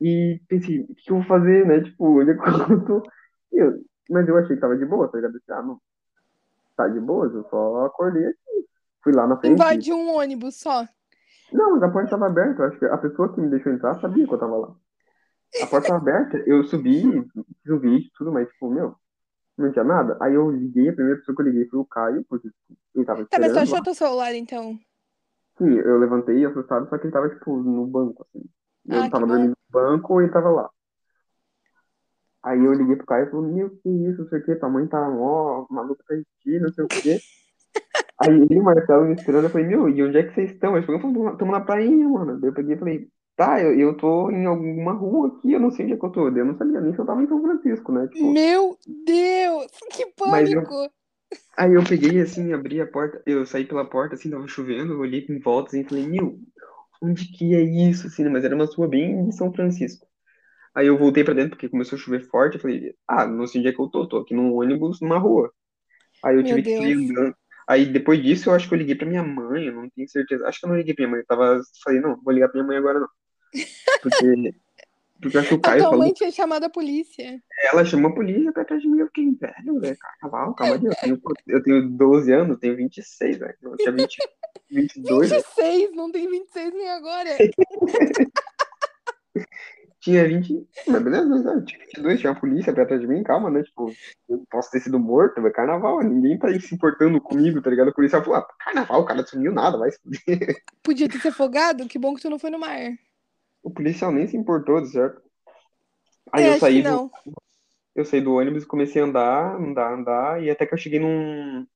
E 0.00 0.40
pensei, 0.48 0.80
o 0.80 0.94
que 0.94 1.10
eu 1.10 1.16
vou 1.16 1.24
fazer, 1.26 1.66
né? 1.66 1.80
Tipo, 1.80 2.22
é 2.22 2.34
que 2.34 2.90
eu 3.52 3.84
mas 4.10 4.28
eu 4.28 4.36
achei 4.36 4.54
que 4.54 4.60
tava 4.60 4.76
de 4.76 4.84
boa, 4.84 5.08
tá 5.08 5.16
ligado? 5.16 5.40
Ah, 5.50 5.62
não, 5.62 5.80
tá 6.76 6.88
de 6.88 7.00
boa, 7.00 7.26
eu 7.26 7.44
só 7.48 7.86
acordei 7.86 8.26
aqui. 8.26 8.66
Fui 9.02 9.12
lá 9.12 9.26
na 9.26 9.36
frente. 9.38 9.54
Invadiu 9.54 9.96
um 9.96 10.16
ônibus 10.16 10.56
só. 10.56 10.86
Não, 11.52 11.72
mas 11.72 11.82
a 11.82 11.88
porta 11.88 12.06
estava 12.06 12.26
aberta. 12.26 12.64
Acho 12.64 12.78
que 12.78 12.84
a 12.86 12.98
pessoa 12.98 13.32
que 13.32 13.40
me 13.40 13.48
deixou 13.48 13.72
entrar 13.72 13.98
sabia 14.00 14.26
que 14.26 14.32
eu 14.32 14.38
tava 14.38 14.56
lá. 14.56 14.74
A 15.62 15.66
porta 15.66 15.86
estava 15.86 16.00
aberta, 16.00 16.36
eu 16.46 16.64
subi, 16.64 17.02
fiz 17.02 17.72
um 17.72 17.78
vídeo 17.78 18.08
e 18.08 18.12
tudo, 18.16 18.32
mas, 18.32 18.48
tipo, 18.48 18.68
meu, 18.70 18.96
não 19.56 19.72
tinha 19.72 19.84
nada. 19.84 20.16
Aí 20.20 20.34
eu 20.34 20.50
liguei, 20.50 20.88
a 20.88 20.92
primeira 20.92 21.18
pessoa 21.18 21.34
que 21.34 21.42
eu 21.42 21.46
liguei 21.46 21.66
foi 21.68 21.80
o 21.80 21.84
Caio, 21.84 22.24
porque 22.28 22.48
tipo, 22.48 22.78
ele 22.94 23.04
tava 23.04 23.24
Tá, 23.26 23.38
mas 23.38 23.52
tu 23.52 23.58
achou 23.58 23.76
lá. 23.76 23.82
teu 23.82 23.94
celular 23.94 24.34
então? 24.34 24.78
Sim, 25.58 25.78
eu 25.78 25.98
levantei 25.98 26.44
assustado, 26.44 26.88
só 26.88 26.98
que 26.98 27.06
ele 27.06 27.12
tava, 27.12 27.28
tipo, 27.28 27.56
no 27.56 27.86
banco, 27.86 28.26
assim. 28.28 28.44
Eu 28.86 29.00
Ah, 29.00 29.04
que 29.04 29.10
tava 29.10 29.26
dormindo 29.26 29.50
no 29.50 29.56
banco 29.70 30.20
e 30.20 30.24
ele 30.24 30.32
tava 30.32 30.50
lá. 30.50 30.70
Aí 32.42 32.62
eu 32.62 32.72
liguei 32.74 32.96
pro 32.96 33.06
Caio 33.06 33.26
e 33.26 33.30
falei, 33.30 33.52
meu, 33.52 33.70
que 33.70 33.88
isso, 33.88 34.22
não 34.22 34.28
sei 34.28 34.40
o 34.40 34.44
que, 34.44 34.56
tua 34.56 34.68
mãe 34.68 34.86
tá 34.86 35.08
mó 35.08 35.66
maluca 35.70 36.04
pra 36.06 36.16
ti, 36.18 36.58
não 36.58 36.72
sei 36.72 36.84
o 36.84 36.88
quê. 36.88 37.18
Aí 38.20 38.30
ele 38.30 38.54
e 38.54 38.60
o 38.60 38.62
Marcelo 38.62 39.06
me 39.06 39.14
esperando, 39.14 39.44
eu 39.44 39.50
falei, 39.50 39.66
meu, 39.66 39.88
e 39.88 40.02
onde 40.02 40.18
é 40.18 40.22
que 40.24 40.34
vocês 40.34 40.50
estão? 40.52 40.76
Eles 40.76 40.86
falaram, 40.86 41.36
tamo 41.36 41.52
na 41.52 41.60
prainha, 41.60 42.08
mano. 42.08 42.38
Daí 42.38 42.50
eu 42.50 42.54
peguei 42.54 42.74
e 42.74 42.78
falei, 42.78 43.08
tá, 43.36 43.60
eu, 43.62 43.78
eu 43.78 43.96
tô 43.96 44.30
em 44.30 44.46
alguma 44.46 44.92
rua 44.92 45.28
aqui, 45.28 45.52
eu 45.52 45.60
não 45.60 45.70
sei 45.70 45.84
onde 45.84 45.94
é 45.94 45.96
que 45.98 46.04
eu 46.04 46.10
tô. 46.10 46.28
Eu 46.28 46.44
não 46.44 46.56
sabia 46.56 46.80
nem 46.80 46.92
se 46.92 46.98
eu 47.00 47.06
tava 47.06 47.22
em 47.22 47.28
São 47.28 47.40
Francisco, 47.42 47.92
né? 47.92 48.06
Tipo, 48.08 48.32
Meu 48.32 48.78
Deus, 48.86 49.70
que 49.92 50.06
Mas 50.24 50.50
eu- 50.52 50.62
pânico. 50.62 50.90
aí 51.56 51.74
eu 51.74 51.84
peguei 51.84 52.20
assim, 52.20 52.52
abri 52.52 52.80
a 52.80 52.86
porta, 52.86 53.22
eu 53.26 53.46
saí 53.46 53.64
pela 53.66 53.88
porta, 53.88 54.14
assim, 54.14 54.30
tava 54.30 54.46
chovendo, 54.48 54.94
eu 54.94 55.00
olhei 55.00 55.26
em 55.28 55.38
volta 55.40 55.68
assim, 55.70 55.80
e 55.82 55.84
falei, 55.88 56.06
meu, 56.06 56.38
onde 57.02 57.26
que 57.32 57.54
é 57.54 57.62
isso, 57.62 58.06
assim, 58.08 58.24
né? 58.24 58.30
Mas 58.30 58.44
era 58.44 58.54
uma 58.56 58.66
rua 58.66 58.88
bem 58.88 59.28
de 59.28 59.36
São 59.36 59.52
Francisco. 59.52 60.06
Aí 60.74 60.86
eu 60.88 60.98
voltei 60.98 61.24
pra 61.24 61.34
dentro, 61.34 61.50
porque 61.52 61.68
começou 61.68 61.96
a 61.98 62.00
chover 62.00 62.22
forte, 62.28 62.56
eu 62.56 62.62
falei, 62.62 62.94
ah, 63.08 63.26
não 63.26 63.46
sei 63.46 63.60
onde 63.60 63.68
é 63.70 63.72
que 63.74 63.80
eu 63.80 63.88
tô, 63.88 64.08
tô 64.08 64.18
aqui 64.18 64.34
num 64.34 64.54
ônibus, 64.54 65.00
numa 65.00 65.18
rua. 65.18 65.52
Aí 66.24 66.36
eu 66.36 66.42
Meu 66.42 66.48
tive 66.48 66.62
que 66.62 66.72
sair 66.72 66.92
Deus. 66.92 67.10
andando. 67.10 67.36
Aí 67.68 67.86
depois 67.86 68.22
disso 68.22 68.50
eu 68.50 68.54
acho 68.54 68.68
que 68.68 68.74
eu 68.74 68.78
liguei 68.78 68.94
pra 68.96 69.06
minha 69.08 69.22
mãe, 69.22 69.66
eu 69.66 69.74
não 69.74 69.88
tenho 69.90 70.08
certeza. 70.08 70.46
Acho 70.48 70.60
que 70.60 70.66
eu 70.66 70.70
não 70.70 70.76
liguei 70.78 70.94
pra 70.94 71.04
minha 71.06 71.12
mãe, 71.12 71.20
eu 71.22 71.26
tava, 71.26 71.60
falei, 71.84 72.00
não, 72.00 72.20
vou 72.22 72.32
ligar 72.34 72.48
pra 72.48 72.56
minha 72.62 72.66
mãe 72.68 72.76
agora 72.78 73.00
não. 73.00 73.08
Porque, 74.02 74.54
porque 75.20 75.38
acho 75.38 75.48
que 75.48 75.54
o 75.54 75.58
A 75.58 75.60
Caio 75.60 75.80
tua 75.80 75.90
falou, 75.90 76.04
mãe 76.04 76.12
tinha 76.12 76.30
chamado 76.30 76.64
a 76.64 76.68
polícia. 76.68 77.40
ela 77.64 77.84
chamou 77.84 78.10
a 78.10 78.14
polícia 78.14 78.52
pra 78.52 78.62
atrás 78.62 78.82
de 78.82 78.88
mim, 78.88 78.98
eu 78.98 79.06
fiquei, 79.06 79.30
velho, 79.30 79.80
velho, 79.80 79.96
carnaval, 79.96 80.54
calma 80.54 80.74
eu 80.74 80.94
tenho, 81.00 81.20
eu 81.46 81.62
tenho 81.62 81.88
12 81.88 82.32
anos, 82.32 82.58
tenho 82.58 82.76
26, 82.76 83.38
velho, 83.38 83.54
eu 83.62 83.76
tinha 83.76 83.92
20, 83.92 84.18
22, 84.70 85.30
velho. 85.30 85.42
26, 85.42 85.96
não 85.96 86.12
tem 86.12 86.28
26 86.28 86.74
nem 86.74 86.90
agora. 86.90 87.30
tinha 90.00 90.28
20, 90.28 90.68
mas 90.86 91.02
beleza, 91.02 91.26
mas, 91.26 91.46
ah, 91.46 91.62
tinha 91.62 91.80
22, 91.80 92.20
tinha 92.20 92.32
uma 92.32 92.40
polícia 92.40 92.74
pra 92.74 92.84
trás 92.84 93.00
de 93.00 93.06
mim, 93.06 93.22
calma, 93.22 93.50
né, 93.50 93.62
tipo, 93.62 93.90
eu 94.28 94.44
posso 94.50 94.70
ter 94.70 94.80
sido 94.80 94.98
morto, 94.98 95.46
é 95.46 95.50
carnaval, 95.50 96.02
ninguém 96.02 96.38
tá 96.38 96.48
aí 96.48 96.60
se 96.60 96.74
importando 96.74 97.18
comigo, 97.20 97.62
tá 97.62 97.70
ligado? 97.70 97.88
O 97.88 97.94
policial 97.94 98.22
falou, 98.22 98.40
ah, 98.40 98.48
carnaval, 98.58 99.00
o 99.00 99.06
cara 99.06 99.26
sumiu 99.26 99.52
nada, 99.52 99.78
vai 99.78 99.90
se. 99.90 99.98
Podia 100.82 101.08
ter 101.08 101.18
se 101.18 101.28
afogado, 101.28 101.88
que 101.88 101.98
bom 101.98 102.14
que 102.14 102.20
tu 102.20 102.28
não 102.28 102.38
foi 102.38 102.50
no 102.50 102.58
mar. 102.58 102.92
O 103.64 103.70
policial 103.72 104.12
nem 104.12 104.28
se 104.28 104.36
importou, 104.36 104.84
certo? 104.86 105.20
Aí 106.32 106.44
É, 106.44 106.46
eu 106.46 106.54
saí 106.54 106.82
do, 106.82 107.00
eu 107.94 108.04
saí 108.04 108.20
do 108.20 108.34
ônibus 108.34 108.64
e 108.64 108.66
comecei 108.66 109.00
a 109.02 109.04
andar, 109.04 109.56
andar, 109.56 109.92
andar, 109.94 110.42
e 110.42 110.50
até 110.50 110.66
que 110.66 110.74
eu 110.74 110.78
cheguei 110.78 110.98
num, 111.00 111.66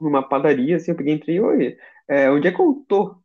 numa 0.00 0.28
padaria, 0.28 0.76
assim, 0.76 0.92
eu 0.92 0.96
peguei 0.96 1.14
e 1.14 1.16
entrei, 1.16 1.40
oi, 1.40 1.78
é, 2.08 2.30
onde 2.30 2.48
é 2.48 2.52
que 2.52 2.60
eu 2.60 2.84
tô? 2.88 3.16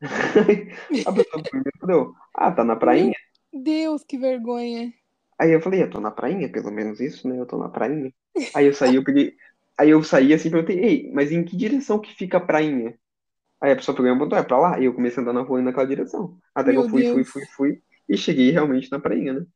A 1.04 1.12
pessoa 1.12 1.44
perguntou, 1.50 2.14
ah, 2.34 2.52
tá 2.52 2.64
na 2.64 2.76
prainha? 2.76 3.14
Deus, 3.52 4.04
que 4.04 4.16
vergonha. 4.16 4.94
Aí 5.38 5.52
eu 5.52 5.60
falei, 5.60 5.82
eu 5.82 5.90
tô 5.90 6.00
na 6.00 6.10
prainha, 6.10 6.50
pelo 6.50 6.70
menos 6.70 7.00
isso, 7.00 7.28
né? 7.28 7.38
Eu 7.38 7.46
tô 7.46 7.56
na 7.58 7.68
prainha. 7.68 8.12
Aí 8.52 8.66
eu 8.66 8.74
saí, 8.74 8.94
eu 8.96 9.04
peguei. 9.04 9.36
Aí 9.78 9.90
eu 9.90 10.02
saí 10.02 10.34
assim 10.34 10.50
perguntei, 10.50 10.78
ei, 10.80 11.12
mas 11.12 11.30
em 11.32 11.44
que 11.44 11.56
direção 11.56 12.00
que 12.00 12.12
fica 12.14 12.38
a 12.38 12.40
prainha? 12.40 12.98
Aí 13.60 13.72
a 13.72 13.76
pessoa 13.76 13.96
pegou 13.96 14.10
e 14.10 14.12
me 14.12 14.18
botou, 14.18 14.38
é 14.38 14.42
pra 14.42 14.58
lá? 14.58 14.80
E 14.80 14.84
eu 14.84 14.94
comecei 14.94 15.20
a 15.20 15.22
andar 15.22 15.32
na 15.32 15.42
rua 15.42 15.60
naquela 15.60 15.86
direção. 15.86 16.38
Até 16.54 16.70
que 16.70 16.76
Meu 16.76 16.84
eu 16.84 16.90
fui, 16.90 17.02
fui, 17.04 17.14
Deus. 17.14 17.28
fui, 17.28 17.46
fui, 17.56 17.82
e 18.08 18.16
cheguei 18.16 18.50
realmente 18.50 18.90
na 18.90 19.00
prainha, 19.00 19.32
né? 19.32 19.46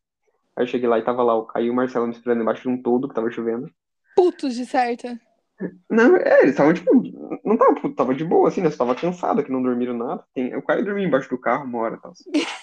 Aí 0.56 0.64
eu 0.64 0.68
cheguei 0.68 0.88
lá 0.88 0.98
e 0.98 1.04
tava 1.04 1.22
lá 1.22 1.34
o 1.34 1.46
Caio 1.46 1.66
e 1.66 1.70
o 1.70 1.74
Marcelo 1.74 2.06
me 2.06 2.12
esperando 2.12 2.42
embaixo 2.42 2.62
de 2.62 2.68
um 2.68 2.82
todo 2.82 3.08
que 3.08 3.14
tava 3.14 3.30
chovendo. 3.30 3.70
Putos 4.14 4.54
de 4.54 4.66
certa. 4.66 5.18
Não, 5.88 6.16
é, 6.16 6.40
eles 6.40 6.50
estavam, 6.50 6.74
tipo, 6.74 6.90
não 7.44 7.56
tava, 7.56 7.74
puto, 7.74 7.94
tava 7.94 8.14
de 8.14 8.24
boa, 8.24 8.48
assim, 8.48 8.60
né? 8.60 8.70
Só 8.70 8.78
tava 8.78 8.98
cansado, 8.98 9.44
que 9.44 9.52
não 9.52 9.62
dormiram 9.62 9.96
nada. 9.96 10.24
Tem, 10.34 10.54
o 10.56 10.62
Caio 10.62 10.84
dormiu 10.84 11.06
embaixo 11.06 11.30
do 11.30 11.38
carro 11.38 11.64
uma 11.64 11.78
hora 11.78 11.98
tal. 11.98 12.12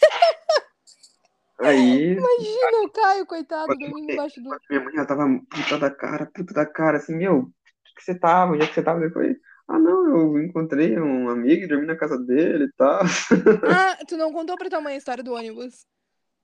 Aí, 1.62 2.14
Imagina 2.14 2.84
o 2.86 2.90
Caio, 2.90 3.26
coitado, 3.26 3.78
dormindo 3.78 4.14
embaixo 4.14 4.42
do. 4.42 4.50
minha 4.70 4.82
mãe, 4.82 4.94
ela 4.96 5.06
tava 5.06 5.28
puta 5.50 5.78
da 5.78 5.92
cara, 5.92 6.26
puta 6.26 6.54
da 6.54 6.66
cara, 6.66 6.98
assim, 6.98 7.16
meu, 7.16 7.36
onde 7.36 7.52
que 7.96 8.04
você 8.04 8.16
tava? 8.18 8.54
Onde 8.54 8.64
é 8.64 8.68
que 8.68 8.74
você 8.74 8.82
tava? 8.82 9.02
Depois, 9.02 9.36
ah, 9.70 9.78
não, 9.78 10.34
eu 10.36 10.42
encontrei 10.44 11.00
um 11.00 11.30
amigo 11.30 11.64
e 11.64 11.68
dormi 11.68 11.86
na 11.86 11.96
casa 11.96 12.18
dele 12.18 12.66
e 12.66 12.72
tal. 12.72 13.02
Ah, 13.02 13.98
tu 14.08 14.18
não 14.18 14.34
contou 14.34 14.58
pra 14.58 14.68
tua 14.70 14.82
mãe 14.82 14.96
a 14.96 14.98
história 14.98 15.24
do 15.24 15.34
ônibus? 15.34 15.86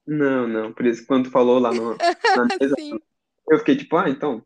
Não, 0.06 0.48
não, 0.48 0.72
por 0.72 0.86
isso 0.86 1.08
quando 1.08 1.26
tu 1.26 1.32
falou 1.32 1.58
lá 1.58 1.74
no, 1.74 1.98
na 1.98 1.98
mesa, 2.62 2.76
Sim. 2.78 3.00
eu 3.50 3.58
fiquei 3.58 3.76
tipo, 3.76 3.98
ah, 3.98 4.08
então, 4.08 4.46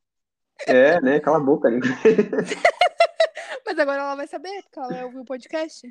é, 0.65 1.01
né, 1.01 1.19
cala 1.19 1.37
a 1.37 1.41
boca, 1.41 1.69
né? 1.69 1.79
Mas 3.65 3.77
agora 3.77 4.01
ela 4.01 4.15
vai 4.15 4.27
saber, 4.27 4.63
porque 4.63 4.79
ela 4.79 4.87
vai 4.87 5.03
ouvir 5.03 5.19
o 5.19 5.25
podcast. 5.25 5.85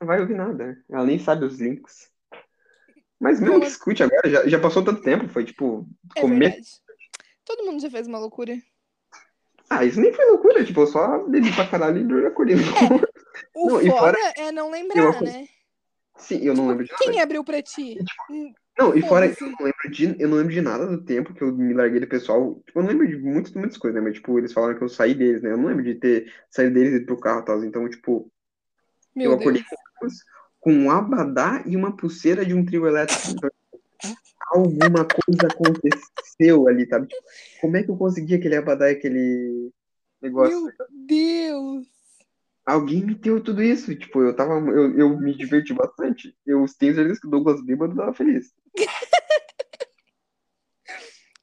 Não 0.00 0.06
vai 0.06 0.20
ouvir 0.20 0.36
nada? 0.36 0.80
Ela 0.88 1.04
nem 1.04 1.18
sabe 1.18 1.44
os 1.44 1.58
links. 1.58 2.08
Mas 3.18 3.40
mesmo 3.40 3.60
que 3.60 3.66
escute 3.66 4.02
agora, 4.04 4.30
já, 4.30 4.46
já 4.46 4.60
passou 4.60 4.84
tanto 4.84 5.02
tempo, 5.02 5.26
foi 5.28 5.44
tipo, 5.44 5.84
É 6.14 6.20
começo. 6.20 6.54
verdade. 6.54 6.70
Todo 7.44 7.64
mundo 7.64 7.80
já 7.80 7.90
fez 7.90 8.06
uma 8.06 8.18
loucura. 8.18 8.56
Ah, 9.68 9.84
isso 9.84 10.00
nem 10.00 10.12
foi 10.12 10.24
loucura, 10.26 10.64
tipo, 10.64 10.80
eu 10.80 10.86
só 10.86 11.26
bebi 11.26 11.52
pra 11.52 11.66
caralho 11.68 11.98
e 11.98 12.04
dormi 12.04 12.26
acordei. 12.26 12.56
O 13.54 13.66
Não, 13.68 13.80
e 13.82 13.90
fora- 13.90 14.16
é 14.36 14.52
não 14.52 14.66
eu 14.66 14.72
lembrar, 14.72 15.10
acor- 15.10 15.22
né? 15.24 15.46
Sim, 16.18 16.38
eu 16.42 16.54
não 16.54 16.68
lembro 16.68 16.84
de 16.84 16.92
nada. 16.92 17.04
Quem 17.04 17.20
abriu 17.20 17.44
pra 17.44 17.60
ti? 17.62 17.98
Hum, 18.30 18.52
Não, 18.78 18.94
e 18.96 19.02
fora 19.02 19.26
eu 19.26 19.34
não 19.40 19.56
lembro 19.60 19.90
de, 19.90 20.16
eu 20.22 20.28
não 20.28 20.36
lembro 20.38 20.52
de 20.52 20.60
nada 20.60 20.86
do 20.86 21.04
tempo 21.04 21.34
que 21.34 21.42
eu 21.42 21.52
me 21.52 21.74
larguei 21.74 22.00
do 22.00 22.06
pessoal. 22.06 22.62
Tipo, 22.66 22.78
eu 22.78 22.82
não 22.84 22.90
lembro 22.90 23.06
de 23.08 23.16
muitas, 23.18 23.52
muitas 23.52 23.76
coisas, 23.76 24.00
né? 24.00 24.06
Mas, 24.06 24.16
tipo, 24.16 24.38
eles 24.38 24.52
falaram 24.52 24.76
que 24.78 24.84
eu 24.84 24.88
saí 24.88 25.14
deles, 25.14 25.42
né? 25.42 25.52
Eu 25.52 25.56
não 25.58 25.66
lembro 25.66 25.82
de 25.84 25.94
ter 25.96 26.32
saído 26.50 26.74
deles 26.74 26.92
e 26.92 26.96
ido 26.96 27.06
pro 27.06 27.20
carro 27.20 27.40
e 27.40 27.44
tal. 27.44 27.64
Então, 27.64 27.88
tipo, 27.88 28.30
Meu 29.14 29.32
eu 29.32 29.36
acordei 29.36 29.62
Deus. 30.00 30.14
com 30.60 30.72
um 30.72 30.90
abadá 30.90 31.62
e 31.66 31.76
uma 31.76 31.94
pulseira 31.96 32.44
de 32.46 32.54
um 32.54 32.64
trio 32.64 32.86
elétrico. 32.86 33.22
Alguma 34.48 35.04
coisa 35.06 35.46
aconteceu 35.52 36.68
ali, 36.68 36.86
sabe? 36.86 37.08
Tipo, 37.08 37.22
como 37.60 37.76
é 37.76 37.82
que 37.82 37.90
eu 37.90 37.96
consegui 37.96 38.34
aquele 38.34 38.56
abadá 38.56 38.88
aquele 38.88 39.70
negócio? 40.22 40.62
Meu 40.62 40.72
Deus. 41.06 41.86
Alguém 42.64 43.04
me 43.04 43.14
deu 43.14 43.40
tudo 43.42 43.62
isso. 43.62 43.94
Tipo, 43.94 44.22
eu 44.22 44.34
tava. 44.34 44.54
Eu, 44.54 44.98
eu 44.98 45.18
me 45.18 45.36
diverti 45.36 45.72
bastante. 45.72 46.36
Eu 46.44 46.64
tenho 46.78 46.94
certeza 46.94 47.20
que 47.20 47.26
o 47.26 47.30
Douglas 47.30 47.64
Bêbado 47.64 47.94
tava 47.94 48.12
feliz. 48.14 48.52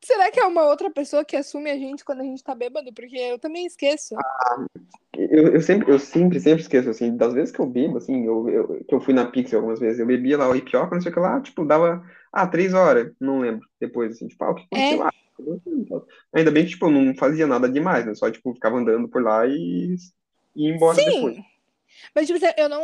Será 0.03 0.29
que 0.31 0.39
é 0.39 0.45
uma 0.45 0.63
outra 0.63 0.91
pessoa 0.91 1.23
que 1.23 1.35
assume 1.37 1.71
a 1.71 1.77
gente 1.77 2.03
quando 2.03 2.19
a 2.19 2.23
gente 2.25 2.43
tá 2.43 2.53
bêbado? 2.53 2.93
Porque 2.93 3.15
eu 3.15 3.39
também 3.39 3.65
esqueço. 3.65 4.15
Eu, 5.17 5.53
eu 5.53 5.61
sempre, 5.61 5.89
eu 5.93 5.97
sempre, 5.97 6.41
sempre 6.41 6.61
esqueço, 6.61 6.89
assim, 6.89 7.15
das 7.15 7.33
vezes 7.33 7.53
que 7.53 7.61
eu 7.61 7.65
bebo, 7.65 7.97
assim, 7.97 8.25
eu, 8.25 8.49
eu- 8.49 8.83
que 8.83 8.93
eu 8.93 8.99
fui 8.99 9.13
na 9.13 9.25
Pixel 9.25 9.59
algumas 9.59 9.79
vezes, 9.79 9.99
eu 9.99 10.05
bebia 10.05 10.37
lá 10.37 10.49
o 10.49 10.55
Ipioca, 10.57 10.93
não 10.93 11.01
sei 11.01 11.09
o 11.09 11.13
que 11.13 11.19
lá, 11.21 11.39
tipo, 11.39 11.63
dava, 11.63 12.03
ah, 12.33 12.47
três 12.47 12.73
horas, 12.73 13.13
não 13.19 13.39
lembro, 13.39 13.67
depois, 13.79 14.11
assim, 14.13 14.27
tipo, 14.27 14.43
ah, 14.43 14.51
o 14.51 14.55
que 14.55 14.63
aconteceu 14.63 14.97
É. 14.97 15.03
lá? 15.03 15.13
Ainda 16.33 16.51
bem 16.51 16.65
que, 16.65 16.71
tipo, 16.71 16.87
eu 16.87 16.91
não 16.91 17.15
fazia 17.15 17.47
nada 17.47 17.69
demais, 17.69 18.05
né, 18.05 18.13
só, 18.13 18.29
tipo, 18.29 18.53
ficava 18.53 18.77
andando 18.77 19.07
por 19.07 19.23
lá 19.23 19.45
e 19.47 19.95
e 20.55 20.67
ia 20.67 20.75
embora 20.75 20.95
depois. 21.03 21.35
Sim. 21.35 21.43
Mas, 22.15 22.27
tipo, 22.27 22.37
assim, 22.43 22.53
eu 22.57 22.69
não. 22.69 22.83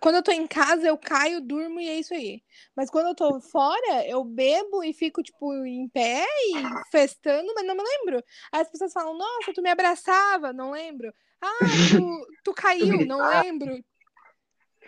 Quando 0.00 0.16
eu 0.16 0.22
tô 0.22 0.32
em 0.32 0.46
casa, 0.46 0.86
eu 0.86 0.96
caio, 0.96 1.42
durmo 1.42 1.78
e 1.78 1.88
é 1.88 1.98
isso 1.98 2.14
aí. 2.14 2.42
Mas 2.74 2.90
quando 2.90 3.08
eu 3.08 3.14
tô 3.14 3.38
fora, 3.40 4.06
eu 4.08 4.24
bebo 4.24 4.82
e 4.82 4.94
fico, 4.94 5.22
tipo, 5.22 5.52
em 5.66 5.86
pé 5.88 6.24
e 6.24 6.90
festando, 6.90 7.52
mas 7.54 7.66
não 7.66 7.76
me 7.76 7.82
lembro. 7.82 8.24
Aí 8.50 8.62
as 8.62 8.70
pessoas 8.70 8.92
falam, 8.92 9.16
nossa, 9.16 9.52
tu 9.52 9.60
me 9.60 9.68
abraçava, 9.70 10.54
não 10.54 10.70
lembro. 10.70 11.12
Ah, 11.40 11.48
tu, 11.90 12.26
tu 12.44 12.54
caiu, 12.56 13.04
não 13.06 13.28
lembro. 13.28 13.78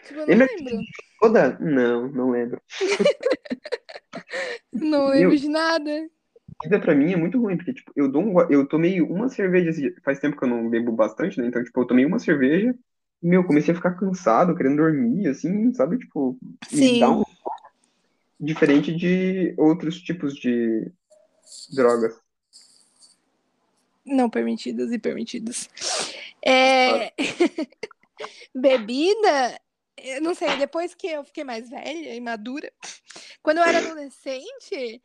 Tipo, 0.06 0.20
eu 0.20 0.26
não 0.26 0.26
Lembra 0.26 0.48
lembro. 0.58 0.84
Toda? 1.20 1.58
Não, 1.60 2.08
não 2.08 2.30
lembro. 2.30 2.60
Não 4.72 5.08
lembro 5.08 5.36
de 5.36 5.48
nada. 5.48 6.08
Vida 6.62 6.78
pra 6.78 6.94
mim 6.94 7.12
é 7.12 7.16
muito 7.16 7.40
ruim, 7.40 7.56
porque, 7.56 7.74
tipo, 7.74 7.92
eu 7.96 8.10
dou 8.10 8.22
um, 8.22 8.40
eu 8.50 8.66
tomei 8.66 9.00
uma 9.00 9.28
cerveja, 9.28 9.72
faz 10.04 10.18
tempo 10.18 10.36
que 10.36 10.44
eu 10.44 10.48
não 10.48 10.68
bebo 10.68 10.92
bastante, 10.92 11.40
né, 11.40 11.46
então, 11.46 11.62
tipo, 11.62 11.80
eu 11.80 11.86
tomei 11.86 12.04
uma 12.04 12.18
cerveja 12.18 12.74
e, 13.22 13.26
meu, 13.26 13.44
comecei 13.44 13.72
a 13.72 13.76
ficar 13.76 13.92
cansado, 13.92 14.54
querendo 14.54 14.76
dormir, 14.76 15.28
assim, 15.28 15.72
sabe, 15.74 15.98
tipo, 15.98 16.38
me 16.72 17.00
dá 17.00 17.06
Sim. 17.08 17.14
um 17.14 17.24
diferente 18.38 18.94
de 18.94 19.54
outros 19.56 20.00
tipos 20.00 20.34
de 20.34 20.90
drogas. 21.74 22.14
Não 24.04 24.30
permitidas 24.30 24.92
e 24.92 24.98
permitidas. 24.98 25.68
É... 26.44 27.12
Bebida, 28.54 29.60
eu 30.04 30.20
não 30.20 30.34
sei, 30.34 30.56
depois 30.56 30.94
que 30.94 31.06
eu 31.06 31.24
fiquei 31.24 31.44
mais 31.44 31.68
velha 31.70 32.14
e 32.14 32.20
madura, 32.20 32.70
quando 33.42 33.58
eu 33.58 33.64
era 33.64 33.78
adolescente, 33.78 35.02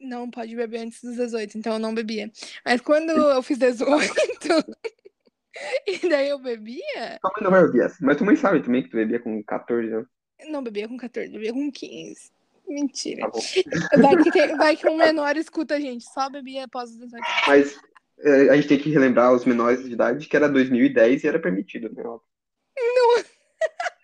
não 0.00 0.30
pode 0.30 0.54
beber 0.54 0.80
antes 0.80 1.02
dos 1.02 1.16
18, 1.16 1.58
então 1.58 1.74
eu 1.74 1.78
não 1.78 1.94
bebia. 1.94 2.30
Mas 2.64 2.80
quando 2.80 3.10
eu 3.10 3.42
fiz 3.42 3.58
18, 3.58 3.86
e 5.86 6.08
daí 6.08 6.28
eu 6.28 6.38
bebia, 6.38 7.18
Tua 7.20 7.32
mãe 7.32 7.42
não 7.42 7.50
vai 7.50 7.62
ouvir 7.64 7.82
essa, 7.82 7.96
mas 8.00 8.16
tua 8.16 8.26
mãe 8.26 8.36
sabe 8.36 8.62
também 8.62 8.82
que 8.82 8.90
tu 8.90 8.96
bebia 8.96 9.18
com 9.20 9.42
14 9.42 9.92
anos. 9.92 10.08
não 10.48 10.62
bebia 10.62 10.88
com 10.88 10.96
14, 10.96 11.30
bebia 11.32 11.52
com 11.52 11.70
15. 11.70 12.30
Mentira. 12.68 13.30
Tá. 13.30 13.38
Vai 14.02 14.22
que, 14.22 14.30
tem- 14.30 14.56
vai 14.58 14.76
que 14.76 14.86
um 14.86 14.96
menor 14.96 15.36
escuta 15.38 15.76
a 15.76 15.80
gente, 15.80 16.04
só 16.04 16.28
bebia 16.28 16.64
após 16.64 16.90
os 16.90 16.98
18. 16.98 17.24
Mas 17.46 17.80
é, 18.20 18.50
a 18.50 18.56
gente 18.56 18.68
tem 18.68 18.78
que 18.78 18.90
relembrar 18.90 19.32
os 19.32 19.46
menores 19.46 19.82
de 19.84 19.92
idade 19.94 20.28
que 20.28 20.36
era 20.36 20.50
2010 20.50 21.24
e 21.24 21.28
era 21.28 21.40
permitido, 21.40 21.90
né? 21.94 22.02
óbvio. 22.04 22.28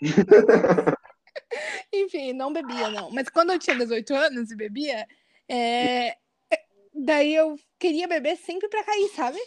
Enfim, 1.92 2.32
não 2.32 2.52
bebia, 2.52 2.90
não. 2.90 3.10
Mas 3.10 3.28
quando 3.28 3.52
eu 3.52 3.58
tinha 3.58 3.76
18 3.76 4.14
anos 4.14 4.50
e 4.50 4.56
bebia, 4.56 5.06
é, 5.48 6.16
daí 6.94 7.34
eu 7.34 7.56
queria 7.78 8.08
beber 8.08 8.36
sempre 8.36 8.68
pra 8.68 8.84
cair, 8.84 9.08
sabe? 9.10 9.38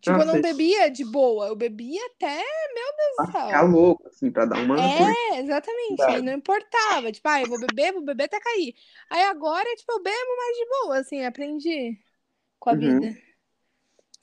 Tipo, 0.00 0.20
eu 0.20 0.26
não 0.26 0.40
bebia 0.40 0.90
de 0.90 1.04
boa, 1.04 1.48
eu 1.48 1.56
bebia 1.56 2.00
até, 2.06 2.36
meu 2.36 2.96
Deus 2.96 3.16
do 3.18 3.32
Ficar 3.46 3.62
céu. 3.62 3.70
louco, 3.70 4.06
assim, 4.08 4.30
pra 4.30 4.44
dar 4.44 4.58
uma. 4.60 4.76
É, 4.78 5.38
exatamente. 5.40 6.02
Aí 6.10 6.22
não 6.22 6.32
importava. 6.34 7.10
Tipo, 7.10 7.28
ah, 7.28 7.40
eu 7.40 7.48
vou 7.48 7.58
beber, 7.58 7.92
vou 7.92 8.02
beber 8.04 8.24
até 8.24 8.38
cair. 8.38 8.74
Aí 9.10 9.22
agora, 9.24 9.68
tipo, 9.76 9.92
eu 9.92 10.02
bebo 10.02 10.36
mais 10.36 10.56
de 10.56 10.66
boa, 10.68 10.98
assim, 10.98 11.24
aprendi 11.24 11.98
com 12.58 12.70
a 12.70 12.74
Uhum. 12.74 13.00
vida. 13.00 13.25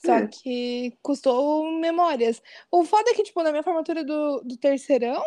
Só 0.04 0.14
É. 0.16 0.26
que 0.26 0.96
custou 1.02 1.70
memórias. 1.80 2.42
O 2.70 2.84
foda 2.84 3.10
é 3.10 3.14
que, 3.14 3.22
tipo, 3.22 3.42
na 3.42 3.50
minha 3.50 3.62
formatura 3.62 4.04
do, 4.04 4.40
do 4.44 4.56
terceirão, 4.56 5.22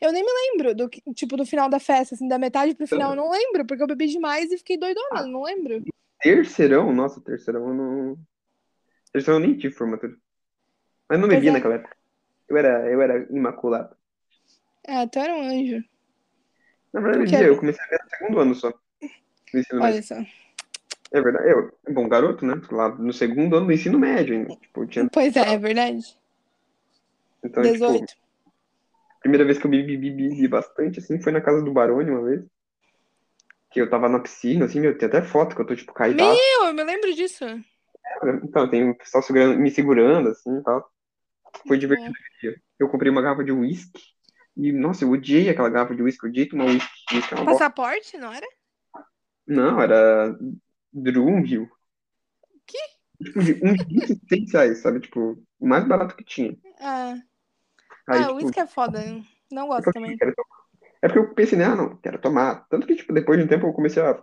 eu 0.00 0.12
nem 0.12 0.24
me 0.24 0.30
lembro 0.32 0.74
do 0.74 0.88
tipo, 1.14 1.36
do 1.36 1.44
final 1.44 1.68
da 1.68 1.78
festa, 1.78 2.14
assim, 2.14 2.26
da 2.28 2.38
metade 2.38 2.74
pro 2.74 2.86
final, 2.86 3.10
eu 3.10 3.16
não 3.16 3.30
lembro, 3.30 3.66
porque 3.66 3.82
eu 3.82 3.86
bebi 3.86 4.06
demais 4.06 4.50
e 4.50 4.58
fiquei 4.58 4.76
doidona, 4.78 5.06
Ah. 5.12 5.26
não 5.26 5.42
lembro. 5.42 5.82
Terceirão? 6.20 6.92
Nossa, 6.92 7.20
terceirão 7.20 7.68
eu 7.68 7.74
não. 7.74 8.18
Terceirão 9.12 9.40
eu 9.40 9.46
nem 9.46 9.58
tive 9.58 9.74
formatura. 9.74 10.16
Mas 11.08 11.20
não 11.20 11.28
bebia 11.28 11.50
é. 11.50 11.52
naquela 11.52 11.74
época. 11.74 11.96
Eu 12.48 12.56
era, 12.56 12.90
eu 12.90 13.02
era 13.02 13.26
imaculado. 13.30 13.94
Ah, 14.86 15.06
tu 15.06 15.18
era 15.18 15.34
um 15.34 15.42
anjo. 15.42 15.84
Na 16.92 17.00
verdade, 17.00 17.34
eu 17.34 17.52
eu 17.54 17.58
comecei 17.58 17.84
a 17.84 17.88
ver 17.88 18.00
no 18.02 18.10
segundo 18.10 18.38
ano 18.40 18.54
só. 18.54 18.72
Olha 19.80 20.02
só. 20.02 20.16
É 21.14 21.20
verdade. 21.20 21.48
Eu, 21.48 21.72
bom, 21.94 22.08
garoto, 22.08 22.44
né? 22.44 22.60
Lá 22.72 22.88
no 22.88 23.12
segundo 23.12 23.56
ano 23.56 23.66
do 23.66 23.72
ensino 23.72 23.96
médio 24.00 24.34
ainda. 24.34 24.56
Tipo, 24.56 24.84
tinha. 24.84 25.08
Pois 25.12 25.36
é, 25.36 25.54
é 25.54 25.56
verdade. 25.56 26.04
Então, 27.44 27.62
tipo, 27.62 27.74
18. 27.74 28.12
a 28.12 29.20
primeira 29.20 29.44
vez 29.44 29.56
que 29.56 29.64
eu 29.64 29.70
bebi, 29.70 29.96
bebi, 29.96 30.28
bebi 30.28 30.48
bastante, 30.48 30.98
assim, 30.98 31.22
foi 31.22 31.30
na 31.30 31.40
casa 31.40 31.62
do 31.62 31.72
Barone 31.72 32.10
uma 32.10 32.24
vez. 32.24 32.42
Que 33.70 33.80
eu 33.80 33.88
tava 33.88 34.08
na 34.08 34.18
piscina, 34.18 34.64
assim, 34.64 34.80
meu, 34.80 34.98
tem 34.98 35.06
até 35.06 35.22
foto 35.22 35.54
que 35.54 35.62
eu 35.62 35.66
tô, 35.66 35.76
tipo, 35.76 35.94
caidaço. 35.94 36.36
Meu, 36.36 36.66
eu 36.66 36.74
me 36.74 36.82
lembro 36.82 37.14
disso. 37.14 37.44
Então, 38.42 38.68
tem 38.68 38.90
o 38.90 38.96
pessoal 38.96 39.22
segurando, 39.22 39.56
me 39.60 39.70
segurando, 39.70 40.28
assim, 40.30 40.58
e 40.58 40.62
tal. 40.64 40.80
Foi 41.58 41.76
Muito 41.76 41.80
divertido 41.80 42.12
dia. 42.40 42.60
Eu 42.76 42.88
comprei 42.88 43.12
uma 43.12 43.22
garrafa 43.22 43.44
de 43.44 43.52
uísque. 43.52 44.02
E, 44.56 44.72
nossa, 44.72 45.04
eu 45.04 45.10
odiei 45.10 45.48
aquela 45.48 45.68
garrafa 45.68 45.94
de 45.94 46.02
uísque. 46.02 46.26
Eu 46.26 46.30
odiei 46.30 46.46
tomar 46.46 46.64
uísque. 46.64 46.90
É. 47.12 47.44
Passaporte, 47.44 48.18
não 48.18 48.32
era? 48.32 48.46
Não, 49.46 49.80
era 49.80 50.36
Durou 50.94 51.28
um 51.28 51.42
rio. 51.42 51.68
Que? 52.66 52.78
Tipo, 53.24 53.42
de 53.42 53.52
uns 53.62 53.84
26 53.84 54.52
reais, 54.52 54.78
sabe? 54.78 55.00
Tipo, 55.00 55.42
o 55.58 55.66
mais 55.66 55.86
barato 55.86 56.16
que 56.16 56.24
tinha. 56.24 56.56
Ah, 56.80 57.14
Aí, 58.06 58.18
ah 58.20 58.26
tipo, 58.28 58.34
uísque 58.36 58.60
é 58.60 58.66
foda. 58.66 59.00
Não 59.50 59.66
gosto 59.66 59.90
também. 59.92 60.16
É 61.02 61.08
porque 61.08 61.18
eu 61.18 61.34
pensei, 61.34 61.58
né, 61.58 61.64
ah, 61.64 61.76
não, 61.76 61.96
quero 61.96 62.18
tomar. 62.18 62.66
Tanto 62.68 62.86
que, 62.86 62.94
tipo, 62.94 63.12
depois 63.12 63.38
de 63.38 63.44
um 63.44 63.48
tempo 63.48 63.66
eu 63.66 63.72
comecei 63.72 64.02
a 64.02 64.22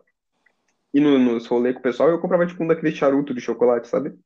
ir 0.94 1.00
no, 1.00 1.18
nos 1.20 1.46
rolês 1.48 1.74
com 1.76 1.80
o 1.80 1.84
pessoal 1.84 2.10
e 2.10 2.14
eu 2.14 2.20
comprava, 2.20 2.46
tipo, 2.46 2.64
um 2.64 2.68
daqueles 2.68 2.96
charuto 2.96 3.34
de 3.34 3.42
chocolate, 3.42 3.88
sabe? 3.88 4.18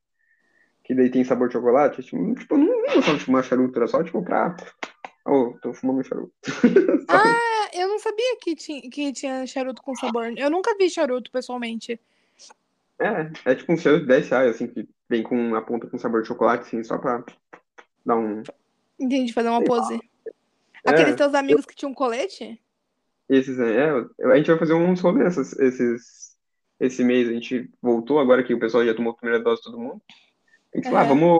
Que 0.84 0.94
daí 0.94 1.10
tem 1.10 1.24
sabor 1.24 1.48
de 1.48 1.54
chocolate. 1.54 2.02
Tipo, 2.02 2.34
tipo 2.34 2.54
eu 2.54 2.58
não, 2.58 2.94
gostava 2.94 3.18
de 3.18 3.24
fumar 3.24 3.44
charuto, 3.44 3.78
era 3.78 3.86
só, 3.86 4.02
tipo, 4.02 4.22
pra... 4.22 4.56
Oh, 5.26 5.58
tô 5.60 5.74
fumando 5.74 6.00
um 6.00 6.04
charuto. 6.04 6.32
Ah, 7.08 7.68
eu 7.72 7.88
não 7.88 7.98
sabia 8.00 8.36
que 8.40 8.56
tinha, 8.56 8.80
que 8.90 9.12
tinha 9.12 9.46
charuto 9.46 9.80
com 9.82 9.94
sabor. 9.94 10.32
Eu 10.36 10.50
nunca 10.50 10.76
vi 10.76 10.90
charuto 10.90 11.30
pessoalmente. 11.30 12.00
É, 12.98 13.50
é 13.52 13.54
tipo 13.54 13.72
uns 13.72 13.82
seus 13.82 14.06
10 14.06 14.28
reais, 14.28 14.54
assim, 14.54 14.66
que 14.66 14.88
vem 15.08 15.22
com 15.22 15.36
uma 15.36 15.64
ponta 15.64 15.86
com 15.86 15.98
sabor 15.98 16.22
de 16.22 16.28
chocolate, 16.28 16.62
assim, 16.66 16.82
só 16.82 16.96
pra 16.98 17.24
dar 18.04 18.16
um... 18.16 18.42
Entendi, 18.98 19.32
fazer 19.32 19.48
uma 19.50 19.62
pose. 19.62 20.00
É, 20.84 20.90
Aqueles 20.90 21.16
teus 21.16 21.34
amigos 21.34 21.66
que 21.66 21.74
tinham 21.74 21.92
colete? 21.92 22.60
Esses, 23.28 23.58
é, 23.58 23.90
eu- 24.18 24.32
a 24.32 24.36
gente 24.36 24.46
vai 24.46 24.58
fazer 24.58 24.72
uns 24.74 25.00
rolês 25.00 25.36
esses, 25.36 25.58
esses, 25.58 26.36
esse 26.80 27.04
mês. 27.04 27.28
A 27.28 27.32
gente 27.32 27.70
voltou 27.82 28.18
agora 28.18 28.42
que 28.42 28.54
o 28.54 28.58
pessoal 28.58 28.84
já 28.84 28.94
tomou 28.94 29.12
a 29.12 29.16
primeira 29.16 29.42
dose 29.42 29.62
todo 29.62 29.78
mundo. 29.78 30.00
A 30.72 30.76
gente 30.78 30.84
falou, 30.84 30.98
ah, 30.98 31.02
Aham. 31.02 31.08
vamos, 31.08 31.38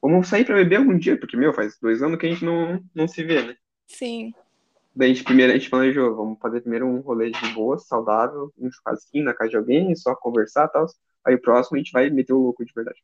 vamos 0.00 0.28
sair 0.28 0.44
pra 0.44 0.54
beber 0.56 0.76
algum 0.76 0.96
dia, 0.96 1.18
porque, 1.18 1.36
meu, 1.36 1.52
faz 1.52 1.78
dois 1.80 2.02
anos 2.02 2.18
que 2.18 2.26
a 2.26 2.30
gente 2.30 2.44
não, 2.44 2.80
não 2.94 3.08
se 3.08 3.24
vê, 3.24 3.42
né? 3.42 3.56
Sim. 3.88 4.32
Daí 5.00 5.12
a 5.12 5.14
gente 5.14 5.24
primeiro 5.24 5.50
a 5.50 5.56
gente 5.56 5.70
planejou, 5.70 6.14
vamos 6.14 6.38
fazer 6.38 6.60
primeiro 6.60 6.86
um 6.86 7.00
rolê 7.00 7.30
de 7.30 7.48
boa, 7.54 7.78
saudável, 7.78 8.52
um 8.58 8.70
churrasquinho 8.70 9.24
na 9.24 9.32
casa 9.32 9.48
de 9.48 9.56
alguém, 9.56 9.96
só 9.96 10.14
conversar 10.14 10.66
e 10.66 10.72
tal. 10.72 10.84
Aí 11.24 11.34
o 11.36 11.40
próximo 11.40 11.76
a 11.76 11.78
gente 11.78 11.90
vai 11.90 12.10
meter 12.10 12.34
o 12.34 12.38
louco 12.38 12.62
de 12.62 12.70
verdade. 12.74 13.02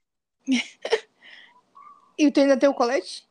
e 2.19 2.31
tu 2.31 2.41
ainda 2.41 2.59
tem 2.59 2.69
o 2.69 2.75
colete? 2.75 3.27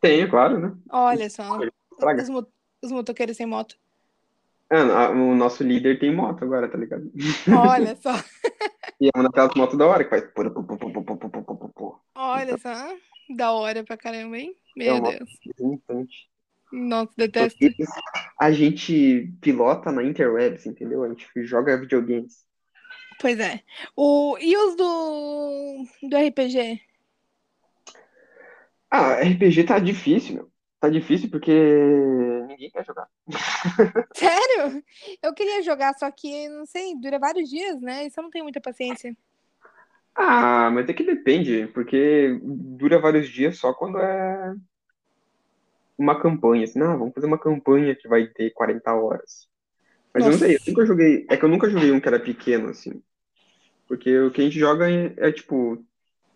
Tenho, 0.00 0.30
claro, 0.30 0.60
né? 0.60 0.72
Olha 0.88 1.28
só. 1.28 1.58
Os, 1.90 2.28
mo 2.28 2.46
os 2.80 2.92
motoqueiros 2.92 3.36
sem 3.36 3.44
moto. 3.44 3.76
Ah, 4.70 5.10
o 5.10 5.34
nosso 5.34 5.64
líder 5.64 5.98
tem 5.98 6.14
moto 6.14 6.44
agora, 6.44 6.68
tá 6.68 6.78
ligado? 6.78 7.10
Olha 7.58 7.96
só. 7.96 8.12
e 9.00 9.08
é 9.08 9.10
uma 9.16 9.24
daquelas 9.24 9.56
motos 9.56 9.76
da 9.76 9.84
hora 9.84 10.04
que 10.04 10.10
faz. 10.10 10.22
Olha 12.14 12.56
só. 12.56 12.96
Da 13.34 13.50
hora 13.50 13.82
pra 13.82 13.96
caramba, 13.96 14.38
hein? 14.38 14.54
Meu 14.76 14.94
é 14.94 15.00
Deus. 15.00 15.30
Moto 15.58 16.06
nossa, 16.72 17.12
detesto. 17.16 17.58
Porque 17.58 17.84
a 18.40 18.52
gente 18.52 19.32
pilota 19.40 19.90
na 19.90 20.02
interwebs, 20.02 20.66
entendeu? 20.66 21.02
A 21.02 21.08
gente 21.08 21.26
joga 21.44 21.78
videogames. 21.78 22.46
Pois 23.20 23.38
é. 23.38 23.62
O... 23.96 24.36
E 24.40 24.56
os 24.56 24.76
do... 24.76 25.84
do 26.02 26.16
RPG? 26.16 26.80
Ah, 28.90 29.20
RPG 29.20 29.64
tá 29.64 29.78
difícil, 29.78 30.34
meu. 30.34 30.50
Tá 30.80 30.88
difícil 30.88 31.28
porque 31.28 31.52
ninguém 32.46 32.70
quer 32.70 32.84
jogar. 32.84 33.08
Sério? 34.14 34.82
Eu 35.20 35.34
queria 35.34 35.62
jogar, 35.62 35.92
só 35.94 36.08
que, 36.10 36.48
não 36.48 36.64
sei, 36.64 36.94
dura 37.00 37.18
vários 37.18 37.50
dias, 37.50 37.80
né? 37.80 38.06
Isso 38.06 38.20
eu 38.20 38.22
não 38.22 38.30
tenho 38.30 38.44
muita 38.44 38.60
paciência. 38.60 39.16
Ah, 40.14 40.70
mas 40.70 40.88
é 40.88 40.92
que 40.92 41.02
depende, 41.02 41.66
porque 41.68 42.38
dura 42.42 43.00
vários 43.00 43.28
dias 43.28 43.58
só 43.58 43.72
quando 43.72 43.98
é 43.98 44.54
uma 45.98 46.20
campanha. 46.20 46.64
Assim, 46.64 46.78
não, 46.78 46.98
vamos 46.98 47.14
fazer 47.14 47.26
uma 47.26 47.38
campanha 47.38 47.94
que 47.94 48.08
vai 48.08 48.26
ter 48.28 48.50
40 48.50 48.94
horas. 48.94 49.48
Mas 50.14 50.24
eu 50.24 50.32
não 50.32 50.38
sei, 50.38 50.50
eu 50.50 50.58
Nossa. 50.58 50.70
nunca 50.70 50.86
joguei. 50.86 51.26
É 51.28 51.36
que 51.36 51.44
eu 51.44 51.48
nunca 51.48 51.68
joguei 51.68 51.90
um 51.90 52.00
que 52.00 52.08
era 52.08 52.20
pequeno, 52.20 52.68
assim. 52.68 53.02
Porque 53.86 54.18
o 54.20 54.30
que 54.30 54.40
a 54.40 54.44
gente 54.44 54.58
joga 54.58 54.90
é, 54.90 55.14
é, 55.16 55.32
tipo, 55.32 55.84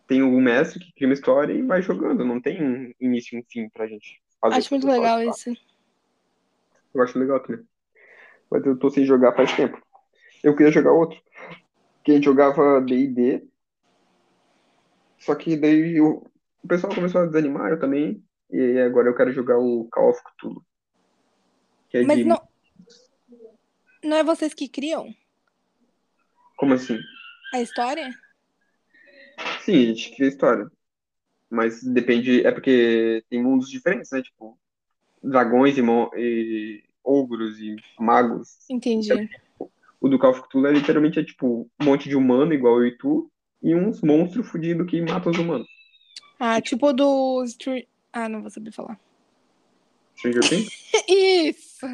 tem 0.07 0.23
um 0.23 0.41
mestre 0.41 0.81
que 0.81 0.93
cria 0.93 1.09
uma 1.09 1.15
história 1.15 1.53
e 1.53 1.63
vai 1.63 1.83
jogando. 1.83 2.25
Não 2.25 2.41
tem 2.41 2.63
um 2.63 2.93
início 3.01 3.37
e 3.37 3.41
um 3.41 3.45
fim 3.49 3.69
pra 3.69 3.87
gente 3.87 4.21
fazer. 4.41 4.57
Acho 4.57 4.75
muito 4.75 4.87
o 4.87 4.91
legal 4.91 5.19
jogar. 5.21 5.31
isso. 5.31 5.57
Eu 6.95 7.03
acho 7.03 7.19
legal 7.19 7.41
também. 7.41 7.65
Mas 8.51 8.65
eu 8.67 8.79
tô 8.79 8.91
sem 8.91 9.05
jogar 9.05 9.35
faz 9.35 9.55
tempo. 9.55 9.81
Eu 10.43 10.57
queria 10.57 10.73
jogar 10.73 10.93
outro. 10.93 11.19
Que 12.05 12.13
a 12.13 12.15
gente 12.15 12.25
jogava 12.25 12.81
D&D. 12.81 13.47
Só 15.19 15.35
que 15.35 15.57
daí 15.57 16.01
o, 16.01 16.27
o 16.63 16.69
pessoal 16.69 16.95
começou 16.95 17.21
a 17.21 17.27
desanimar, 17.27 17.71
eu 17.71 17.79
também. 17.79 18.23
E 18.53 18.79
agora 18.81 19.09
eu 19.09 19.17
quero 19.17 19.33
jogar 19.33 19.59
o 19.59 19.89
Call 19.91 20.11
of 20.11 20.21
Cthulhu. 20.23 20.63
É 21.95 22.03
Mas 22.03 22.19
de... 22.19 22.25
não... 22.25 22.41
Não 24.05 24.17
é 24.17 24.25
vocês 24.25 24.53
que 24.53 24.69
criam 24.69 25.15
Como 26.57 26.75
assim? 26.75 26.99
a 27.55 27.63
história? 27.63 28.11
Sim, 29.61 29.85
a 29.85 29.87
gente 29.87 30.15
cria 30.15 30.29
história. 30.29 30.71
Mas 31.49 31.83
depende... 31.83 32.47
É 32.47 32.53
porque 32.53 33.25
tem 33.31 33.43
mundos 33.43 33.71
diferentes, 33.71 34.11
né? 34.11 34.23
Tipo, 34.23 34.59
dragões 35.23 35.79
e, 35.79 35.83
mon... 35.83 36.11
e 36.15 36.85
ogros 37.03 37.59
e 37.59 37.77
magos. 37.99 38.59
Entendi. 38.69 39.09
O 40.01 40.09
do 40.09 40.19
Call 40.19 40.33
of 40.33 40.43
Cthulhu 40.43 40.67
é 40.67 40.73
literalmente 40.73 41.19
é, 41.19 41.25
tipo 41.25 41.71
um 41.81 41.85
monte 41.85 42.09
de 42.09 42.17
humano 42.17 42.53
igual 42.53 42.81
eu 42.81 42.87
e 42.87 42.99
tu. 42.99 43.31
E 43.63 43.75
uns 43.75 44.03
monstros 44.03 44.49
fudidos 44.49 44.87
que 44.91 45.01
matam 45.01 45.33
os 45.33 45.39
humanos. 45.39 45.69
Ah, 46.39 46.61
tipo 46.61 46.93
do... 46.93 47.45
Str- 47.47 47.87
Ah, 48.13 48.29
não 48.29 48.43
vou 48.43 48.51
saber 48.51 48.73
falar. 48.73 48.99
Stranger 50.17 50.49
Things? 50.49 50.69
Isso! 51.09 51.87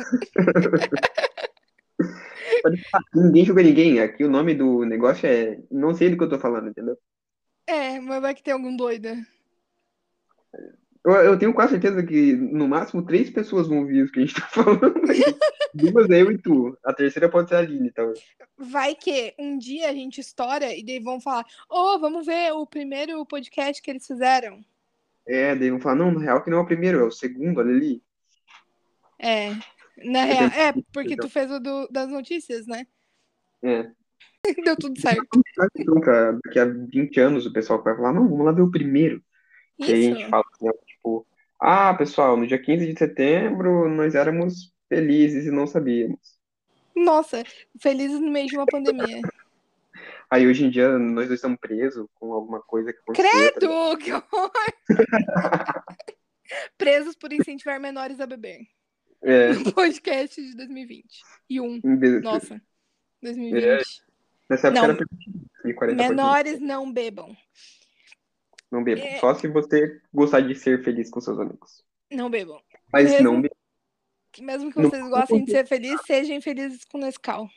Pode 2.62 2.82
falar, 2.90 3.04
Ninguém 3.14 3.44
joga 3.44 3.62
ninguém. 3.62 4.00
Aqui 4.00 4.24
o 4.24 4.30
nome 4.30 4.54
do 4.54 4.84
negócio 4.84 5.26
é. 5.26 5.60
Não 5.70 5.94
sei 5.94 6.10
do 6.10 6.16
que 6.16 6.24
eu 6.24 6.28
tô 6.28 6.38
falando, 6.38 6.68
entendeu? 6.68 6.96
É, 7.66 8.00
mas 8.00 8.20
vai 8.20 8.34
que 8.34 8.42
tem 8.42 8.54
algum 8.54 8.74
doido. 8.74 9.08
Eu, 11.04 11.12
eu 11.12 11.38
tenho 11.38 11.54
quase 11.54 11.72
certeza 11.72 12.02
que 12.02 12.32
no 12.34 12.66
máximo 12.66 13.04
três 13.04 13.30
pessoas 13.30 13.68
vão 13.68 13.78
ouvir 13.80 14.04
isso 14.04 14.12
que 14.12 14.20
a 14.20 14.26
gente 14.26 14.34
tá 14.34 14.46
falando. 14.48 14.94
Duas 15.74 16.10
é 16.10 16.22
eu 16.22 16.32
e 16.32 16.38
tu. 16.38 16.76
A 16.84 16.92
terceira 16.92 17.28
pode 17.28 17.48
ser 17.48 17.56
a 17.56 17.58
Aline, 17.58 17.88
então. 17.88 18.12
Vai 18.56 18.94
que 18.94 19.34
um 19.38 19.56
dia 19.58 19.88
a 19.90 19.92
gente 19.92 20.20
estoura 20.20 20.74
e 20.74 20.84
daí 20.84 20.98
vão 20.98 21.20
falar: 21.20 21.46
Ô, 21.68 21.98
vamos 21.98 22.26
ver 22.26 22.52
o 22.52 22.66
primeiro 22.66 23.24
podcast 23.26 23.82
que 23.82 23.90
eles 23.90 24.06
fizeram. 24.06 24.64
É, 25.28 25.54
daí 25.54 25.70
vão 25.70 25.80
falar, 25.80 25.96
não, 25.96 26.10
na 26.10 26.20
real 26.20 26.42
que 26.42 26.50
não 26.50 26.58
é 26.58 26.60
o 26.62 26.66
primeiro, 26.66 27.00
é 27.00 27.04
o 27.04 27.10
segundo, 27.10 27.60
olha 27.60 27.70
ali. 27.70 28.02
É. 29.18 29.50
Na 30.04 30.24
real, 30.24 30.44
é, 30.50 30.72
porque 30.92 31.16
tu 31.16 31.28
fez 31.28 31.50
o 31.50 31.58
do- 31.58 31.88
das 31.88 32.08
notícias, 32.08 32.66
né? 32.66 32.86
É. 33.62 33.90
Deu 34.64 34.76
tudo 34.76 34.98
certo. 35.00 35.26
Pra 36.00 36.32
daqui 36.32 36.58
a 36.58 36.64
20 36.64 37.20
anos 37.20 37.44
o 37.44 37.52
pessoal 37.52 37.82
vai 37.82 37.94
falar, 37.94 38.12
não, 38.12 38.28
vamos 38.28 38.46
lá 38.46 38.52
ver 38.52 38.62
o 38.62 38.70
primeiro. 38.70 39.22
E 39.78 39.84
aí 39.84 39.92
a 39.92 40.02
gente 40.10 40.20
Isso. 40.22 40.30
fala 40.30 40.44
ó, 40.62 40.72
tipo, 40.86 41.26
ah, 41.60 41.94
pessoal, 41.94 42.36
no 42.36 42.46
dia 42.46 42.58
15 42.60 42.86
de 42.86 42.98
setembro 42.98 43.88
nós 43.88 44.14
éramos 44.14 44.72
felizes 44.88 45.46
e 45.46 45.50
não 45.50 45.66
sabíamos. 45.66 46.38
Nossa, 46.96 47.44
felizes 47.80 48.20
no 48.20 48.30
meio 48.30 48.46
de 48.46 48.56
uma 48.56 48.66
pandemia. 48.66 49.20
Aí 50.30 50.46
hoje 50.46 50.64
em 50.64 50.70
dia 50.70 50.98
nós 50.98 51.26
dois 51.26 51.38
estamos 51.38 51.58
presos 51.58 52.06
com 52.14 52.32
alguma 52.32 52.60
coisa 52.62 52.92
que 52.92 52.98
aconteceu. 53.00 53.30
tá 53.30 53.38
ligado? 53.38 53.52
Credo, 53.60 53.96
que 53.98 54.12
horror! 54.12 54.50
Presos 56.76 57.14
por 57.14 57.32
incentivar 57.32 57.78
menores 57.80 58.20
a 58.20 58.26
beber. 58.26 58.60
É, 59.22 59.52
No 59.54 59.72
podcast 59.72 60.40
de 60.40 60.54
2020. 60.56 61.04
E 61.50 61.60
um. 61.60 61.80
Nossa, 62.22 62.60
2020. 63.22 63.84
nessa 64.48 64.68
época 64.68 64.80
Não. 64.80 64.84
era 64.90 64.96
permitido. 64.96 65.48
40 65.76 66.02
Menores 66.08 66.60
não 66.60 66.90
bebam. 66.90 67.36
Não 68.70 68.82
beba. 68.84 69.00
É. 69.02 69.18
Só 69.18 69.34
se 69.34 69.48
você 69.48 70.00
gostar 70.12 70.40
de 70.40 70.54
ser 70.54 70.82
feliz 70.82 71.10
com 71.10 71.20
seus 71.20 71.38
amigos. 71.38 71.84
Não 72.10 72.30
bebam. 72.30 72.60
Mas 72.92 73.10
Mesmo- 73.10 73.24
não 73.24 73.40
beba. 73.42 73.54
Que 74.32 74.42
mesmo 74.42 74.70
que 74.72 74.78
Não. 74.80 74.88
vocês 74.88 75.08
gostem 75.08 75.44
de 75.44 75.50
ser 75.50 75.66
felizes, 75.66 76.00
sejam 76.06 76.40
felizes 76.40 76.84
com 76.84 76.98
Nescau. 76.98 77.48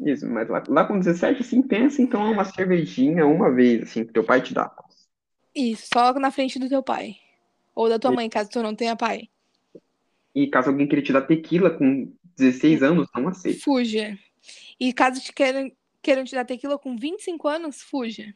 Isso, 0.00 0.26
mas 0.28 0.48
lá, 0.48 0.62
lá 0.68 0.84
com 0.84 0.98
17, 0.98 1.42
assim, 1.42 1.62
pensa 1.62 2.04
tomar 2.08 2.30
uma 2.30 2.44
cervejinha 2.44 3.26
uma 3.26 3.50
vez, 3.50 3.82
assim, 3.82 4.04
que 4.04 4.12
teu 4.12 4.24
pai 4.24 4.42
te 4.42 4.52
dá. 4.52 4.74
Isso, 5.54 5.86
só 5.92 6.12
na 6.14 6.30
frente 6.30 6.58
do 6.58 6.68
teu 6.68 6.82
pai. 6.82 7.16
Ou 7.74 7.88
da 7.88 7.98
tua 7.98 8.10
mãe, 8.12 8.28
caso 8.28 8.50
tu 8.50 8.62
não 8.62 8.74
tenha 8.74 8.96
pai. 8.96 9.28
E 10.34 10.48
caso 10.48 10.70
alguém 10.70 10.88
queira 10.88 11.04
te 11.04 11.12
dar 11.12 11.22
tequila 11.22 11.70
com 11.70 12.12
16 12.36 12.82
anos, 12.82 13.08
não 13.14 13.28
aceite. 13.28 13.60
Fuja. 13.60 14.18
E 14.78 14.92
caso 14.92 15.20
te 15.20 15.32
queiram, 15.32 15.70
queiram 16.02 16.24
te 16.24 16.34
dar 16.34 16.44
tequila 16.44 16.76
com 16.78 16.96
25 16.96 17.46
anos, 17.46 17.80
fuja. 17.82 18.34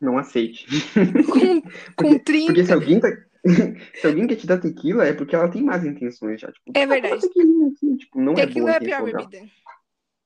Não 0.00 0.16
aceite. 0.16 0.66
Com, 1.26 1.60
com 1.96 2.18
30. 2.20 2.46
Porque 2.46 2.64
se 2.64 2.72
alguém 2.72 3.00
tá... 3.00 3.08
se 4.00 4.06
alguém 4.06 4.26
quer 4.28 4.36
te 4.36 4.46
dar 4.46 4.58
tequila, 4.58 5.04
é 5.04 5.12
porque 5.12 5.34
ela 5.34 5.48
tem 5.50 5.62
más 5.62 5.84
intenções 5.84 6.40
já. 6.40 6.52
Tipo, 6.52 6.70
É 6.74 6.82
"Ah, 6.82 6.86
toma 6.86 7.00
verdade. 7.00 7.20
tequilinha 7.22 7.68
aqui", 7.68 7.96
Tipo, 7.96 8.20
não 8.20 8.32
é 8.34 8.46
Tequila 8.46 8.66
boa 8.66 8.70
é 8.74 8.76
a 8.76 8.80
pior 8.80 9.04
bebida. 9.04 9.50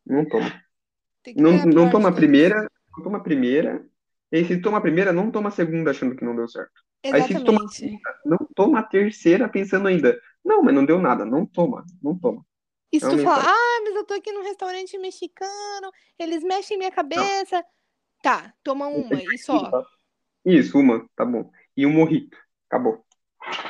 Não 0.07 0.29
toma. 0.29 0.63
Não, 1.37 1.51
é 1.53 1.61
a 1.63 1.67
não 1.67 1.91
toma 1.91 2.09
a 2.09 2.13
todas. 2.13 2.17
primeira, 2.17 2.71
não 2.97 3.05
toma 3.05 3.19
a 3.19 3.23
primeira. 3.23 3.87
E 4.31 4.45
se 4.45 4.61
toma 4.61 4.79
a 4.79 4.81
primeira, 4.81 5.13
não 5.13 5.31
toma 5.31 5.49
a 5.49 5.53
segunda 5.53 5.91
achando 5.91 6.17
que 6.17 6.25
não 6.25 6.35
deu 6.35 6.49
certo. 6.49 6.73
Aí, 7.05 7.23
se 7.23 7.35
toma- 7.45 7.65
Exatamente. 7.65 8.01
Não 8.25 8.39
toma 8.55 8.79
a 8.81 8.83
terceira 8.83 9.49
pensando 9.49 9.89
ainda. 9.89 10.19
Não, 10.45 10.63
mas 10.63 10.75
não 10.75 10.85
deu 10.87 11.01
nada. 11.01 11.25
Não 11.25 11.45
toma, 11.45 11.85
não 12.03 12.19
toma. 12.19 12.45
E 12.93 12.99
se 13.01 13.07
É 13.07 13.09
tu 13.11 13.19
falar, 13.19 13.37
mensagem. 13.39 13.51
ah, 13.55 13.81
mas 13.85 13.95
eu 13.97 14.05
tô 14.05 14.15
aqui 14.15 14.33
num 14.33 14.43
restaurante 14.43 14.99
mexicano, 14.99 15.91
eles 16.19 16.43
mexem 16.43 16.79
minha 16.79 16.91
cabeça. 16.91 17.65
Tá, 18.23 18.55
toma 18.63 18.87
uma 18.87 19.15
e 19.35 19.39
só. 19.39 19.71
Isso, 20.45 20.79
uma, 20.79 21.09
tá 21.17 21.25
bom. 21.25 21.51
E 21.77 21.85
um 21.87 21.93
morrito. 21.93 22.37
Acabou. 22.69 23.05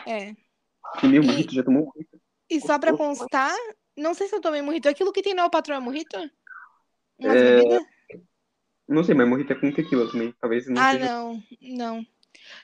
É. 0.06 0.34
E 1.02 1.06
meu 1.08 1.22
morrito 1.22 1.54
já 1.54 1.62
tomou 1.62 1.82
um 1.82 1.86
morrito. 1.86 2.20
E 2.50 2.60
só 2.60 2.78
pra 2.78 2.94
constar, 2.96 3.54
não 3.96 4.12
sei 4.14 4.28
se 4.28 4.34
eu 4.36 4.40
tomei 4.40 4.60
morrito. 4.60 4.88
Aquilo 4.88 5.12
que 5.12 5.22
tem 5.22 5.34
no 5.34 5.40
El 5.42 5.50
Patrão 5.50 5.76
é 5.76 5.80
morrito? 5.80 6.16
Umas 7.24 7.36
É, 7.36 7.56
bebidas? 7.56 7.82
Não 8.88 9.04
sei, 9.04 9.14
mas 9.14 9.28
morrito 9.28 9.52
é 9.52 9.56
com 9.56 9.72
tequila 9.72 10.10
também. 10.10 10.34
Talvez 10.40 10.66
não 10.66 10.76
Ah, 10.76 10.92
seja. 10.92 11.06
não, 11.06 11.42
não. 11.60 12.06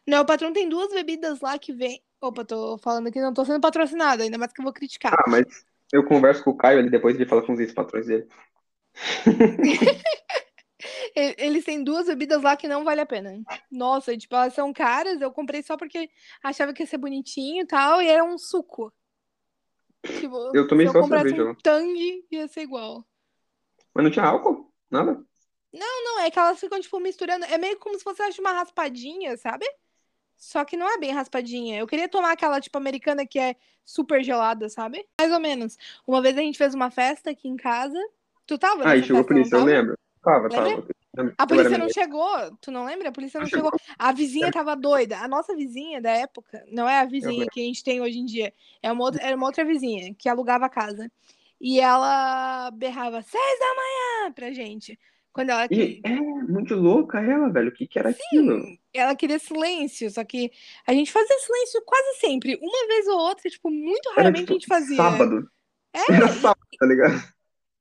Não, 0.07 0.23
o 0.23 0.27
patrão 0.27 0.53
tem 0.53 0.69
duas 0.69 0.93
bebidas 0.93 1.41
lá 1.41 1.59
que 1.59 1.73
vem. 1.73 2.03
Opa, 2.21 2.45
tô 2.45 2.79
falando 2.79 3.09
aqui, 3.09 3.21
não 3.21 3.33
tô 3.33 3.45
sendo 3.45 3.61
patrocinada, 3.61 4.25
ainda 4.25 4.39
mais 4.39 4.53
que 4.53 4.61
eu 4.61 4.65
vou 4.65 4.73
criticar. 4.73 5.13
Ah, 5.15 5.31
mas 5.31 5.45
eu 5.93 6.05
converso 6.05 6.43
com 6.43 6.51
o 6.51 6.57
Caio, 6.57 6.81
ele 6.81 6.91
depois 6.91 7.15
ele 7.15 7.27
fala 7.29 7.43
com 7.43 7.53
os 7.53 7.61
ex-patrões 7.61 8.07
dele. 8.07 8.27
Eles 11.15 11.65
têm 11.65 11.83
duas 11.83 12.07
bebidas 12.07 12.43
lá 12.43 12.57
que 12.57 12.69
não 12.69 12.85
vale 12.85 13.01
a 13.01 13.07
pena. 13.07 13.41
Nossa, 13.71 14.17
tipo, 14.17 14.35
elas 14.35 14.55
são 14.55 14.73
caras, 14.73 15.21
eu 15.21 15.31
comprei 15.33 15.63
só 15.63 15.77
porque 15.77 16.09
achava 16.43 16.73
que 16.73 16.83
ia 16.83 16.87
ser 16.87 16.99
bonitinho 16.99 17.63
e 17.63 17.67
tal, 17.67 18.01
e 18.01 18.09
era 18.09 18.23
um 18.25 18.39
suco. 18.39 18.93
Tipo, 20.03 20.57
Eu 20.57 20.67
tomei 20.69 20.87
se 20.87 20.91
eu 20.91 20.93
só 20.93 21.01
comprasse 21.03 21.31
cerveja 21.31 21.51
um 21.51 21.55
tangue, 21.57 22.25
ia 22.31 22.47
ser 22.49 22.63
igual. 22.63 23.05
Mas 23.99 24.05
não 24.05 24.13
tinha 24.13 24.27
álcool? 24.27 24.73
Nada? 24.89 25.21
Não, 25.73 26.21
é 26.21 26.31
que 26.31 26.39
elas 26.39 26.61
ficam, 26.61 26.81
tipo, 26.81 27.01
misturando. 27.01 27.45
É 27.47 27.59
meio 27.59 27.77
como 27.81 27.99
se 27.99 28.05
fosse 28.05 28.41
uma 28.41 28.53
raspadinha, 28.53 29.37
sabe? 29.37 29.67
Só 30.37 30.65
que 30.65 30.77
não 30.77 30.89
é 30.89 30.99
bem 30.99 31.11
raspadinha. 31.11 31.81
Eu 31.81 31.87
queria 31.87 32.09
tomar 32.09 32.31
aquela, 32.31 32.61
tipo, 32.61 32.79
americana 32.79 33.27
que 33.27 33.41
é 33.41 33.57
super 33.85 34.23
gelada, 34.23 34.69
sabe? 34.69 35.05
Mais 35.21 35.33
ou 35.33 35.41
menos. 35.41 35.77
Uma 36.07 36.23
vez 36.23 36.39
a 36.39 36.43
gente 36.43 36.57
fez 36.57 36.75
uma 36.75 36.93
festa 36.93 37.31
aqui 37.31 37.49
em 37.49 37.57
casa. 37.57 37.99
Tu 38.47 38.57
tava 38.57 38.89
Ah, 38.89 38.95
e 38.95 39.01
nessa 39.01 39.07
chegou 39.09 39.19
a 39.19 39.23
não 39.23 39.27
polícia, 39.27 39.57
eu 39.57 39.65
lembro. 39.65 39.99
Tava, 40.23 40.49
Lembra? 40.49 40.71
tava. 41.17 41.35
A 41.37 41.47
polícia 41.47 41.79
não 41.79 41.89
chegou, 41.89 42.57
tu 42.61 42.71
não 42.71 42.85
lembra? 42.85 43.09
A 43.09 43.13
polícia 43.13 43.41
não 43.41 43.47
Não 43.47 43.51
chegou. 43.51 43.73
A 43.99 44.13
vizinha 44.13 44.53
tava 44.53 44.77
doida. 44.77 45.19
A 45.19 45.27
nossa 45.27 45.57
vizinha 45.57 46.01
da 46.01 46.13
época, 46.13 46.65
não 46.71 46.89
é 46.89 47.01
a 47.01 47.05
vizinha 47.05 47.47
que 47.51 47.61
a 47.61 47.65
gente 47.65 47.83
tem 47.83 48.01
hoje 48.01 48.21
em 48.21 48.25
dia, 48.25 48.55
é 48.81 48.93
uma 48.93 49.03
outra, 49.03 49.21
era 49.25 49.37
uma 49.37 49.47
outra 49.47 49.65
vizinha 49.65 50.15
que 50.15 50.29
alugava 50.29 50.67
a 50.67 50.69
casa. 50.69 51.11
E 51.61 51.81
ela 51.81 52.71
berrava 52.71 53.23
seis 53.23 53.59
da 53.59 53.75
manhã 53.75 54.33
pra 54.33 54.53
gente. 54.53 54.99
Quando 55.33 55.51
ela, 55.51 55.67
E 55.71 56.01
é 56.05 56.11
muito 56.21 56.75
louca 56.75 57.21
ela, 57.21 57.51
velho. 57.51 57.69
O 57.69 57.73
que 57.73 57.87
que 57.87 57.99
era 57.99 58.11
aquilo? 58.11 58.61
ela 58.93 59.15
queria 59.15 59.39
silêncio, 59.39 60.11
só 60.11 60.25
que 60.25 60.51
a 60.87 60.93
gente 60.93 61.13
fazia 61.13 61.39
silêncio 61.39 61.83
quase 61.85 62.19
sempre. 62.19 62.59
Uma 62.61 62.87
vez 62.89 63.07
ou 63.07 63.19
outra, 63.19 63.49
tipo, 63.49 63.71
muito 63.71 64.11
raramente 64.11 64.41
tipo 64.41 64.53
a 64.53 64.55
gente 64.55 64.67
fazia. 64.67 64.97
sábado. 64.97 65.49
É, 65.95 66.13
Era 66.13 66.29
sábado, 66.29 66.67
tá 66.79 66.87
ligado? 66.87 67.33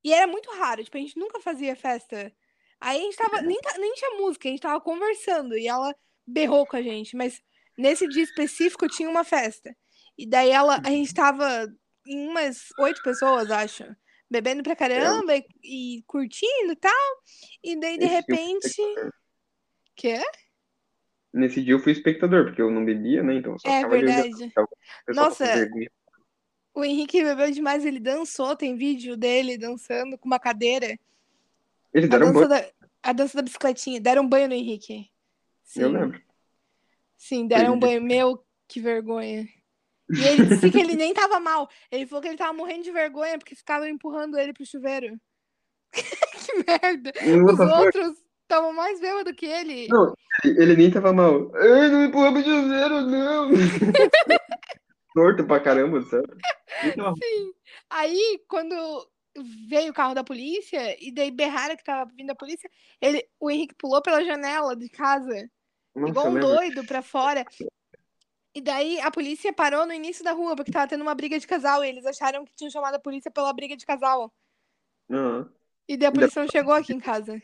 E 0.04 0.14
era 0.14 0.28
muito 0.28 0.50
raro, 0.52 0.84
tipo, 0.84 0.98
a 0.98 1.00
gente 1.00 1.18
nunca 1.18 1.40
fazia 1.40 1.76
festa. 1.76 2.32
Aí 2.80 3.00
a 3.00 3.02
gente 3.02 3.18
tava, 3.18 3.42
nem, 3.42 3.58
nem 3.80 3.94
tinha 3.96 4.12
música, 4.18 4.48
a 4.48 4.52
gente 4.52 4.62
tava 4.62 4.80
conversando 4.80 5.58
e 5.58 5.68
ela 5.68 5.94
berrou 6.26 6.66
com 6.68 6.76
a 6.78 6.82
gente, 6.82 7.16
mas 7.16 7.42
nesse 7.78 8.08
dia 8.08 8.24
específico 8.24 8.88
tinha 8.88 9.10
uma 9.10 9.24
festa. 9.24 9.76
E 10.18 10.26
daí 10.28 10.50
ela, 10.52 10.80
a 10.86 10.90
gente 10.90 11.14
tava 11.14 11.68
em 12.08 12.28
umas 12.28 12.70
oito 12.80 13.02
pessoas, 13.04 13.52
acho, 13.52 13.84
bebendo 14.30 14.64
pra 14.64 14.76
caramba 14.76 15.36
e, 15.36 15.46
e 15.64 16.04
curtindo 16.08 16.74
e 16.74 16.76
tal. 16.76 17.22
E 17.64 17.80
daí, 17.80 17.98
de 17.98 18.06
Esse 18.06 18.14
repente. 18.14 18.82
Quê? 19.96 20.22
Nesse 21.34 21.62
dia 21.64 21.74
eu 21.74 21.80
fui 21.80 21.92
espectador, 21.92 22.46
porque 22.46 22.62
eu 22.62 22.72
não 22.72 22.86
bebia, 22.86 23.22
né? 23.22 23.36
Então 23.36 23.58
só 23.60 23.68
É 23.70 23.88
verdade. 23.88 24.54
Nossa. 25.10 25.46
O 26.74 26.84
Henrique 26.84 27.24
bebeu 27.24 27.52
demais, 27.52 27.84
ele 27.84 28.00
dançou, 28.00 28.56
tem 28.56 28.76
vídeo 28.76 29.18
dele 29.18 29.58
dançando 29.58 30.18
com 30.18 30.28
uma 30.28 30.40
cadeira. 30.40 30.98
Eles 31.92 32.08
A 32.10 32.12
deram 32.12 32.32
dança 32.32 32.48
banho, 32.48 32.62
da, 32.62 32.88
a 33.02 33.14
dança 33.14 33.36
da 33.36 33.42
bicicletinha. 33.42 34.00
Deram 34.00 34.24
um 34.24 34.30
banho 34.30 34.48
no 34.48 34.54
Henrique. 34.54 35.10
Sim, 35.64 35.82
eu 35.82 35.90
lembro. 35.90 36.22
sim, 37.18 37.48
deram 37.48 37.74
um 37.74 37.80
banho. 37.80 38.02
Meu, 38.02 38.46
que 38.68 38.80
vergonha. 38.80 39.48
E 40.10 40.24
ele 40.24 40.46
disse 40.46 40.70
que 40.72 40.80
ele 40.80 40.96
nem 40.96 41.14
tava 41.14 41.40
mal. 41.40 41.70
Ele 41.92 42.06
falou 42.08 42.22
que 42.22 42.28
ele 42.30 42.38
tava 42.38 42.54
morrendo 42.54 42.84
de 42.84 42.92
vergonha 42.92 43.38
porque 43.38 43.56
ficavam 43.56 43.88
empurrando 43.88 44.38
ele 44.38 44.54
pro 44.54 44.66
chuveiro. 44.66 45.20
que 45.94 46.54
merda. 46.66 47.12
Os 47.46 47.60
outros 47.60 48.18
estavam 48.44 48.74
mais 48.74 49.00
bêbados 49.00 49.34
que 49.36 49.46
ele. 49.46 49.88
Não, 49.90 50.14
ele, 50.44 50.64
ele 50.64 50.76
nem 50.76 50.92
tava 50.92 51.12
mal. 51.12 51.52
Ai, 51.56 51.90
não 51.90 52.00
me 52.00 52.08
empurra 52.08 52.32
pro 52.32 52.44
chuveiro, 52.44 53.02
não! 53.02 53.50
Torto 55.14 55.46
pra 55.46 55.60
caramba, 55.60 56.02
sabe? 56.04 56.28
Nem 56.84 56.94
tava- 56.96 57.14
Aí, 57.90 58.40
quando 58.48 58.76
veio 59.68 59.92
o 59.92 59.94
carro 59.94 60.14
da 60.14 60.24
polícia, 60.24 60.96
e 61.04 61.12
daí 61.12 61.32
berraram 61.32 61.76
que 61.76 61.84
tava 61.84 62.10
vindo 62.16 62.32
a 62.32 62.36
polícia, 62.36 62.70
ele, 63.02 63.24
o 63.40 63.50
Henrique 63.50 63.76
pulou 63.78 64.02
pela 64.02 64.24
janela 64.24 64.76
de 64.76 64.90
casa. 64.90 65.50
Nossa, 65.96 66.12
igual 66.12 66.28
um 66.28 66.40
doido 66.40 66.86
pra 66.86 67.02
fora. 67.02 67.44
E 68.58 68.62
daí 68.62 69.00
a 69.02 69.12
polícia 69.12 69.54
parou 69.54 69.86
no 69.86 69.94
início 69.94 70.24
da 70.24 70.32
rua, 70.32 70.56
porque 70.56 70.72
tava 70.72 70.88
tendo 70.88 71.04
uma 71.04 71.14
briga 71.14 71.38
de 71.38 71.46
casal. 71.46 71.86
E 71.86 71.90
eles 71.90 72.08
acharam 72.08 72.44
que 72.44 72.56
tinham 72.56 72.72
chamado 72.72 72.96
a 72.96 73.00
polícia 73.00 73.30
pela 73.30 73.54
briga 73.54 73.78
de 73.78 73.86
casal. 73.86 74.34
Aham. 75.12 75.48
E 75.88 75.96
daí 75.96 76.08
a 76.08 76.12
polícia 76.12 76.42
não 76.42 76.50
chegou 76.50 76.74
aqui 76.74 76.92
em 76.92 77.00
casa. 77.00 77.40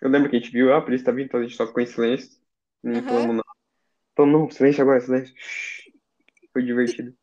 Eu 0.00 0.08
lembro 0.08 0.30
que 0.30 0.36
a 0.36 0.40
gente 0.40 0.50
viu, 0.50 0.72
ah, 0.72 0.78
a 0.78 0.80
polícia 0.80 1.04
tá 1.04 1.12
vindo, 1.12 1.26
então 1.26 1.40
a 1.40 1.42
gente 1.42 1.56
só 1.56 1.66
ficou 1.66 1.82
em 1.82 1.86
silêncio. 1.86 2.40
Não 2.82 2.94
Aham. 2.94 3.04
falamos 3.06 3.36
nada. 3.36 3.48
Então, 4.14 4.24
não, 4.26 4.50
silêncio 4.50 4.80
agora, 4.80 5.00
silêncio. 5.02 5.34
Foi 6.54 6.62
divertido. 6.62 7.14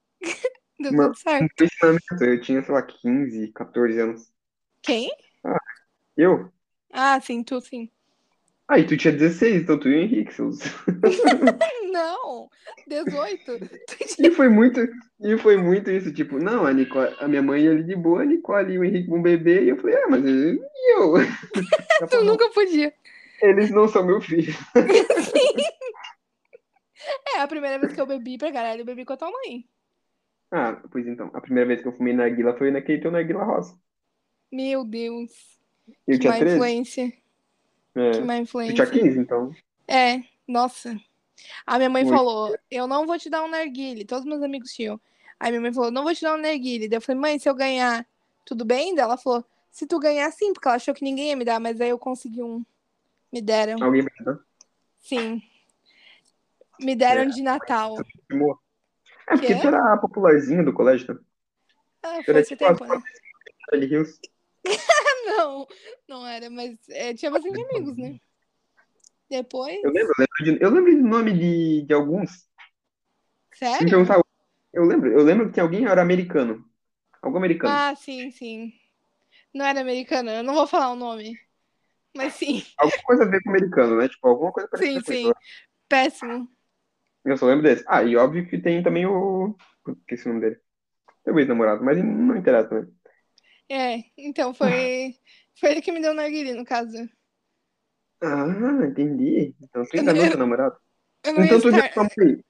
Deu 0.79 0.91
Uma- 0.91 1.05
tudo 1.05 1.17
certo. 1.17 1.55
Eu 2.21 2.39
tinha, 2.41 2.61
sei 2.61 2.71
lá, 2.71 2.83
15, 2.83 3.51
14 3.51 3.99
anos. 3.99 4.31
Quem? 4.83 5.09
Eu? 6.15 6.51
Ah, 6.91 7.19
sim, 7.19 7.43
tu 7.43 7.59
sim. 7.61 7.91
Ah, 8.67 8.79
e 8.79 8.85
tu 8.85 8.97
tinha 8.97 9.13
16, 9.13 9.61
então 9.61 9.79
tu 9.79 9.87
e 9.89 9.93
o 9.93 9.99
Henrique, 10.01 10.33
seus... 10.33 10.59
Não, 11.91 12.49
18. 12.87 13.59
E 14.19 14.31
foi 14.31 14.49
muito, 14.49 14.79
e 15.21 15.37
foi 15.37 15.57
muito 15.57 15.91
isso, 15.91 16.11
tipo, 16.13 16.39
não, 16.39 16.65
a 16.65 16.73
Nicole, 16.73 17.13
a 17.19 17.27
minha 17.27 17.41
mãe 17.41 17.67
ali 17.67 17.83
de 17.83 17.95
boa, 17.95 18.21
a 18.21 18.25
Nicole 18.25 18.73
e 18.73 18.79
o 18.79 18.83
Henrique 18.83 19.09
vão 19.09 19.21
beber, 19.21 19.63
e 19.63 19.69
eu 19.69 19.77
falei, 19.77 19.95
ah, 19.97 20.07
mas 20.09 20.25
e 20.25 20.59
eu? 20.93 21.13
Tu 21.99 22.07
falou, 22.07 22.25
nunca 22.25 22.49
podia. 22.49 22.93
Eles 23.41 23.69
não 23.71 23.87
são 23.87 24.05
meu 24.05 24.21
filho. 24.21 24.53
É, 27.35 27.39
a 27.39 27.47
primeira 27.47 27.77
vez 27.77 27.93
que 27.93 28.01
eu 28.01 28.07
bebi 28.07 28.37
pra 28.37 28.51
caralho, 28.51 28.81
eu 28.81 28.85
bebi 28.85 29.05
com 29.05 29.13
a 29.13 29.17
tua 29.17 29.31
mãe. 29.31 29.65
Ah, 30.51 30.81
pois 30.91 31.05
então, 31.05 31.29
a 31.33 31.41
primeira 31.41 31.67
vez 31.67 31.81
que 31.81 31.87
eu 31.87 31.91
fumei 31.91 32.13
narguila 32.13 32.57
foi 32.57 32.71
naquele 32.71 33.01
teu 33.01 33.11
narguila 33.11 33.43
rosa. 33.43 33.77
Meu 34.51 34.85
Deus. 34.85 35.31
Eu 36.07 36.13
que 36.13 36.19
tinha 36.19 36.31
má 36.31 36.39
13. 36.39 36.55
influência. 36.55 37.13
É. 37.95 38.11
Que 38.11 38.21
má 38.21 38.37
influência. 38.37 38.85
15, 38.85 39.19
então. 39.19 39.55
É, 39.87 40.21
nossa. 40.47 40.99
A 41.65 41.77
minha 41.77 41.89
mãe 41.89 42.03
Muito. 42.03 42.15
falou: 42.17 42.55
Eu 42.69 42.87
não 42.87 43.05
vou 43.05 43.17
te 43.17 43.29
dar 43.29 43.43
um 43.43 43.47
narguile. 43.47 44.05
Todos 44.05 44.25
meus 44.25 44.41
amigos 44.41 44.71
tinham. 44.71 44.99
Aí 45.39 45.51
minha 45.51 45.61
mãe 45.61 45.73
falou: 45.73 45.91
Não 45.91 46.03
vou 46.03 46.13
te 46.13 46.21
dar 46.21 46.33
um 46.35 46.41
narguile. 46.41 46.87
Daí 46.87 46.97
eu 46.97 47.01
falei: 47.01 47.21
Mãe, 47.21 47.39
se 47.39 47.47
eu 47.49 47.55
ganhar, 47.55 48.05
tudo 48.43 48.65
bem? 48.65 48.95
Daí 48.95 49.03
ela 49.03 49.17
falou: 49.17 49.45
Se 49.71 49.85
tu 49.85 49.99
ganhar, 49.99 50.29
sim, 50.31 50.53
porque 50.53 50.67
ela 50.67 50.77
achou 50.77 50.93
que 50.93 51.03
ninguém 51.03 51.29
ia 51.29 51.35
me 51.35 51.45
dar, 51.45 51.59
mas 51.59 51.79
aí 51.79 51.89
eu 51.89 51.99
consegui 51.99 52.41
um. 52.41 52.65
Me 53.31 53.41
deram. 53.41 53.83
Alguém 53.83 54.01
vai 54.01 54.25
dar? 54.25 54.39
Sim. 54.99 55.41
Me 56.79 56.95
deram 56.95 57.23
É. 57.23 57.25
de 57.27 57.41
Natal. 57.41 57.95
É, 57.99 59.31
porque 59.37 59.55
tu 59.55 59.67
era 59.67 59.93
a 59.93 59.97
popularzinha 59.97 60.63
do 60.63 60.73
colégio, 60.73 61.13
né? 61.13 61.19
Ah, 62.03 62.21
foi 62.23 62.39
esse 62.39 62.55
tipo 62.55 62.65
tempo, 62.65 62.85
né? 62.85 63.01
Não, 65.25 65.67
não 66.07 66.27
era, 66.27 66.49
mas 66.49 66.77
é, 66.89 67.13
tinha 67.13 67.31
bastante 67.31 67.59
amigos, 67.59 67.97
né? 67.97 68.19
Depois. 69.29 69.83
Eu 69.83 69.91
lembro, 69.91 70.13
eu 70.17 70.19
lembro, 70.19 70.43
de, 70.43 70.63
eu 70.63 70.69
lembro 70.69 70.95
do 70.95 71.09
nome 71.09 71.33
de, 71.33 71.81
de 71.81 71.93
alguns. 71.93 72.47
Sério? 73.53 73.89
perguntar, 73.89 74.21
eu 74.71 74.85
lembro, 74.85 75.11
eu 75.11 75.23
lembro 75.23 75.51
que 75.51 75.59
alguém 75.59 75.85
era 75.85 76.01
americano. 76.01 76.63
Algum 77.21 77.37
americano. 77.37 77.73
Ah, 77.73 77.95
sim, 77.95 78.29
sim. 78.29 78.71
Não 79.53 79.65
era 79.65 79.81
americana, 79.81 80.35
eu 80.35 80.43
não 80.43 80.53
vou 80.53 80.67
falar 80.67 80.91
o 80.91 80.95
nome. 80.95 81.39
Mas 82.15 82.33
sim, 82.33 82.63
Alguma 82.77 83.03
coisa 83.03 83.23
a 83.23 83.27
ver 83.27 83.41
com 83.41 83.49
americano, 83.49 83.97
né? 83.97 84.07
Tipo, 84.07 84.27
alguma 84.27 84.51
coisa 84.51 84.69
sim, 84.69 84.71
parecida 84.71 85.01
com 85.01 85.11
sim. 85.11 85.21
isso. 85.21 85.35
Péssimo. 85.89 86.49
Eu 87.25 87.37
só 87.37 87.47
lembro 87.47 87.63
desse. 87.63 87.83
Ah, 87.87 88.03
e 88.03 88.15
óbvio 88.15 88.47
que 88.47 88.57
tem 88.57 88.83
também 88.83 89.05
o. 89.05 89.55
Esqueci 89.99 90.25
o 90.25 90.29
nome 90.29 90.41
dele. 90.41 90.61
Teu 91.23 91.37
ex-namorado, 91.39 91.83
mas 91.83 91.97
não 91.97 92.37
interessa, 92.37 92.81
né? 92.81 92.87
É, 93.69 94.03
então 94.17 94.53
foi. 94.53 95.15
Foi 95.57 95.71
ele 95.71 95.81
que 95.81 95.89
me 95.89 96.01
deu 96.01 96.13
narguilé, 96.13 96.53
no 96.53 96.65
caso. 96.65 97.09
Ah, 98.21 98.45
entendi. 98.85 99.55
Então 99.61 99.85
tu 99.85 99.95
Eu 99.95 100.01
enganou 100.01 100.27
teu 100.27 100.37
namorado. 100.37 100.75
Eu 101.23 101.33
não 101.33 101.45
Então 101.45 101.61
tu 101.61 101.71
já 101.71 101.77
estar... 101.77 101.93
tua 101.93 102.03
mãe. 102.03 102.35
Quê? 102.35 102.43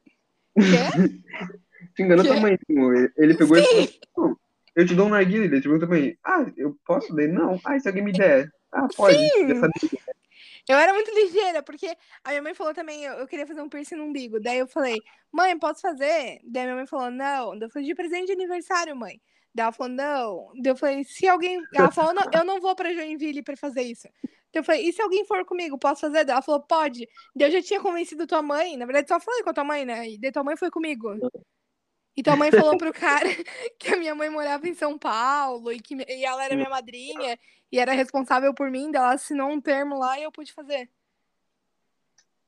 Tu 1.95 2.01
enganou 2.01 2.25
Quê? 2.25 2.31
tua 2.31 2.41
mãe. 2.41 2.57
tipo, 2.57 2.93
Ele 3.15 3.37
pegou 3.37 3.57
e 3.57 3.63
falou: 3.63 3.89
"Não, 4.17 4.37
Eu 4.75 4.87
te 4.87 4.95
dou 4.95 5.05
um 5.05 5.09
narguilé. 5.09 5.45
Ele 5.45 5.61
perguntou 5.61 5.87
pra 5.87 5.97
mim: 5.99 6.17
Ah, 6.23 6.45
eu 6.57 6.75
posso? 6.83 7.15
Daí, 7.15 7.27
não. 7.27 7.59
Ah, 7.63 7.79
se 7.79 7.87
alguém 7.87 8.03
me 8.03 8.11
der. 8.11 8.49
Ah, 8.71 8.87
pode. 8.97 9.15
Sim. 9.15 9.51
Eu 10.67 10.77
era 10.77 10.91
muito 10.93 11.11
ligeira, 11.11 11.61
porque 11.61 11.95
a 12.23 12.29
minha 12.29 12.41
mãe 12.41 12.53
falou 12.55 12.73
também, 12.73 13.03
eu, 13.03 13.13
eu 13.13 13.27
queria 13.27 13.45
fazer 13.45 13.61
um 13.61 13.69
piercing 13.69 13.95
no 13.95 14.05
umbigo. 14.05 14.39
Daí 14.39 14.57
eu 14.57 14.67
falei, 14.67 14.97
mãe, 15.31 15.57
posso 15.59 15.81
fazer? 15.81 16.39
Daí 16.43 16.63
minha 16.63 16.75
mãe 16.75 16.87
falou, 16.87 17.11
não. 17.11 17.51
Daí 17.51 17.67
eu 17.67 17.69
falei, 17.69 17.87
de 17.87 17.93
presente 17.93 18.25
de 18.27 18.31
aniversário, 18.33 18.95
mãe. 18.95 19.21
Daí 19.55 19.63
ela 19.63 19.71
falou, 19.71 19.93
não. 19.93 20.51
Daí 20.61 20.71
eu 20.73 20.75
falei, 20.75 21.03
se 21.05 21.25
alguém. 21.27 21.63
Ela 21.73 21.89
falou, 21.89 22.13
não, 22.13 22.23
eu 22.33 22.43
não 22.43 22.59
vou 22.59 22.75
pra 22.75 22.93
Joinville 22.93 23.41
pra 23.41 23.55
fazer 23.55 23.83
isso. 23.83 24.07
Daí 24.21 24.59
eu 24.61 24.63
falei, 24.63 24.89
e 24.89 24.91
se 24.91 25.01
alguém 25.01 25.23
for 25.23 25.45
comigo, 25.45 25.79
posso 25.79 26.01
fazer? 26.01 26.25
Daí 26.25 26.33
ela 26.33 26.41
falou, 26.41 26.61
pode. 26.61 27.07
Daí 27.33 27.47
eu 27.47 27.51
já 27.51 27.61
tinha 27.61 27.79
convencido 27.79 28.27
tua 28.27 28.41
mãe, 28.41 28.75
na 28.75 28.85
verdade, 28.85 29.07
só 29.07 29.17
falei 29.17 29.43
com 29.43 29.49
a 29.49 29.53
tua 29.53 29.63
mãe, 29.63 29.85
né? 29.85 30.09
E 30.09 30.19
daí 30.19 30.31
tua 30.31 30.43
mãe 30.43 30.57
foi 30.57 30.69
comigo. 30.69 31.09
E 32.17 32.23
tua 32.23 32.35
mãe 32.35 32.51
falou 32.51 32.77
pro 32.77 32.93
cara 32.93 33.27
que 33.79 33.93
a 33.93 33.97
minha 33.97 34.13
mãe 34.13 34.29
morava 34.29 34.67
em 34.67 34.73
São 34.73 34.97
Paulo 34.97 35.71
e 35.71 35.79
que 35.79 35.95
e 35.95 36.25
ela 36.25 36.43
era 36.43 36.55
minha 36.55 36.69
madrinha 36.69 37.37
e 37.71 37.79
era 37.79 37.93
responsável 37.93 38.53
por 38.53 38.69
mim, 38.69 38.91
daí 38.91 39.01
ela 39.01 39.13
assinou 39.13 39.49
um 39.49 39.61
termo 39.61 39.97
lá 39.97 40.19
e 40.19 40.23
eu 40.23 40.31
pude 40.31 40.53
fazer. 40.53 40.89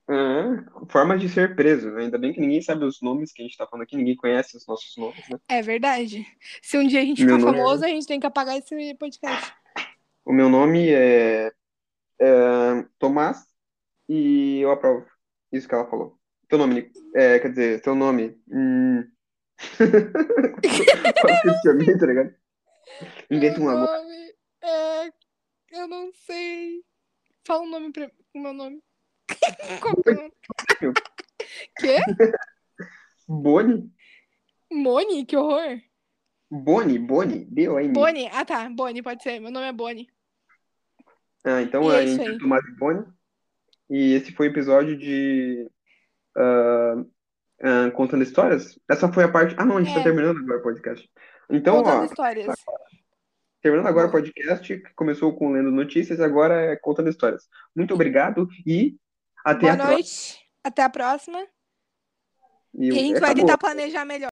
Ah, 0.09 0.63
forma 0.89 1.17
de 1.17 1.27
ser 1.27 1.55
preso. 1.55 1.91
né? 1.91 2.03
Ainda 2.03 2.17
bem 2.17 2.33
que 2.33 2.39
ninguém 2.39 2.61
sabe 2.61 2.85
os 2.85 3.01
nomes 3.01 3.33
que 3.33 3.41
a 3.41 3.45
gente 3.45 3.57
tá 3.57 3.67
falando 3.67 3.83
aqui, 3.83 3.97
ninguém 3.97 4.15
conhece 4.15 4.55
os 4.55 4.65
nossos 4.65 4.95
nomes, 4.97 5.27
né? 5.29 5.37
É 5.49 5.61
verdade. 5.61 6.25
Se 6.61 6.77
um 6.77 6.87
dia 6.87 7.01
a 7.01 7.05
gente 7.05 7.23
Meu 7.25 7.37
ficar 7.37 7.49
é- 7.49 7.53
famoso, 7.53 7.83
a 7.85 7.87
gente 7.87 8.07
tem 8.07 8.19
que 8.19 8.25
apagar 8.27 8.57
esse 8.57 8.95
podcast. 8.95 9.53
O 10.23 10.33
meu 10.33 10.49
nome 10.49 10.89
é, 10.89 11.51
é 12.19 12.85
Tomás 12.99 13.45
e 14.07 14.59
eu 14.61 14.71
aprovo. 14.71 15.05
Isso 15.51 15.67
que 15.67 15.75
ela 15.75 15.89
falou. 15.89 16.17
Teu 16.47 16.57
nome. 16.57 16.91
É, 17.13 17.39
quer 17.39 17.49
dizer, 17.49 17.81
teu 17.81 17.95
nome. 17.95 18.37
Hum... 18.49 19.03
Quase 21.21 21.97
tá 21.99 22.05
ligado? 22.05 22.35
Inventa 23.29 23.59
um 23.59 23.65
nome 23.65 23.87
é. 24.61 25.11
Eu 25.71 25.87
não 25.87 26.11
sei. 26.13 26.83
Fala 27.45 27.61
um 27.61 27.69
nome 27.69 27.91
pra 27.91 28.09
o 28.33 28.39
meu 28.39 28.53
nome. 28.53 28.81
Quê? 31.79 31.97
Boni? 33.27 33.91
Moni? 34.71 35.25
Que 35.25 35.35
horror. 35.37 35.79
Boni? 36.49 36.97
Boni? 36.99 37.45
B-O-N. 37.45 37.93
Boni. 37.93 38.29
Ah, 38.31 38.45
tá. 38.45 38.69
Boni, 38.69 39.01
pode 39.01 39.21
ser. 39.23 39.39
Meu 39.39 39.51
nome 39.51 39.67
é 39.67 39.73
Boni. 39.73 40.07
Ah, 41.43 41.61
então 41.61 41.83
E 41.91 41.95
é 41.95 41.99
a 41.99 42.03
isso 42.03 42.15
gente 42.17 42.27
é 42.27 42.31
aí. 42.31 42.37
Tomás 42.37 42.63
e 42.65 42.71
Boni. 42.77 43.05
E 43.89 44.13
esse 44.13 44.31
foi 44.33 44.47
o 44.47 44.51
episódio 44.51 44.97
de 44.97 45.69
ah, 46.37 47.03
ah, 47.63 47.91
Contando 47.91 48.23
Histórias. 48.23 48.79
Essa 48.89 49.11
foi 49.11 49.23
a 49.23 49.31
parte. 49.31 49.55
Ah, 49.57 49.65
não, 49.65 49.77
a 49.77 49.83
gente 49.83 49.93
tá 49.93 49.99
É. 50.01 50.03
terminando 50.03 50.37
agora 50.39 50.59
o 50.59 50.63
podcast. 50.63 51.09
Então, 51.49 51.77
Contando 51.77 52.01
ó, 52.01 52.05
histórias. 52.05 52.47
terminando 53.61 53.87
agora 53.87 54.07
o 54.07 54.11
podcast, 54.11 54.77
que 54.77 54.93
começou 54.93 55.33
com 55.35 55.51
Lendo 55.51 55.71
Notícias, 55.71 56.19
agora 56.19 56.55
é 56.73 56.75
Contando 56.75 57.09
Histórias. 57.09 57.47
Muito 57.75 57.93
obrigado 57.93 58.47
e 58.65 58.97
até 59.51 59.61
Boa 59.61 59.73
a 59.73 59.75
próxima. 59.75 59.93
noite. 59.93 60.39
Até 60.63 60.83
a 60.83 60.89
próxima. 60.89 61.47
E 62.73 62.87
E 62.87 62.89
a 62.91 62.93
gente 62.93 63.19
vai 63.19 63.33
tentar 63.33 63.57
planejar 63.57 64.05
melhor. 64.05 64.25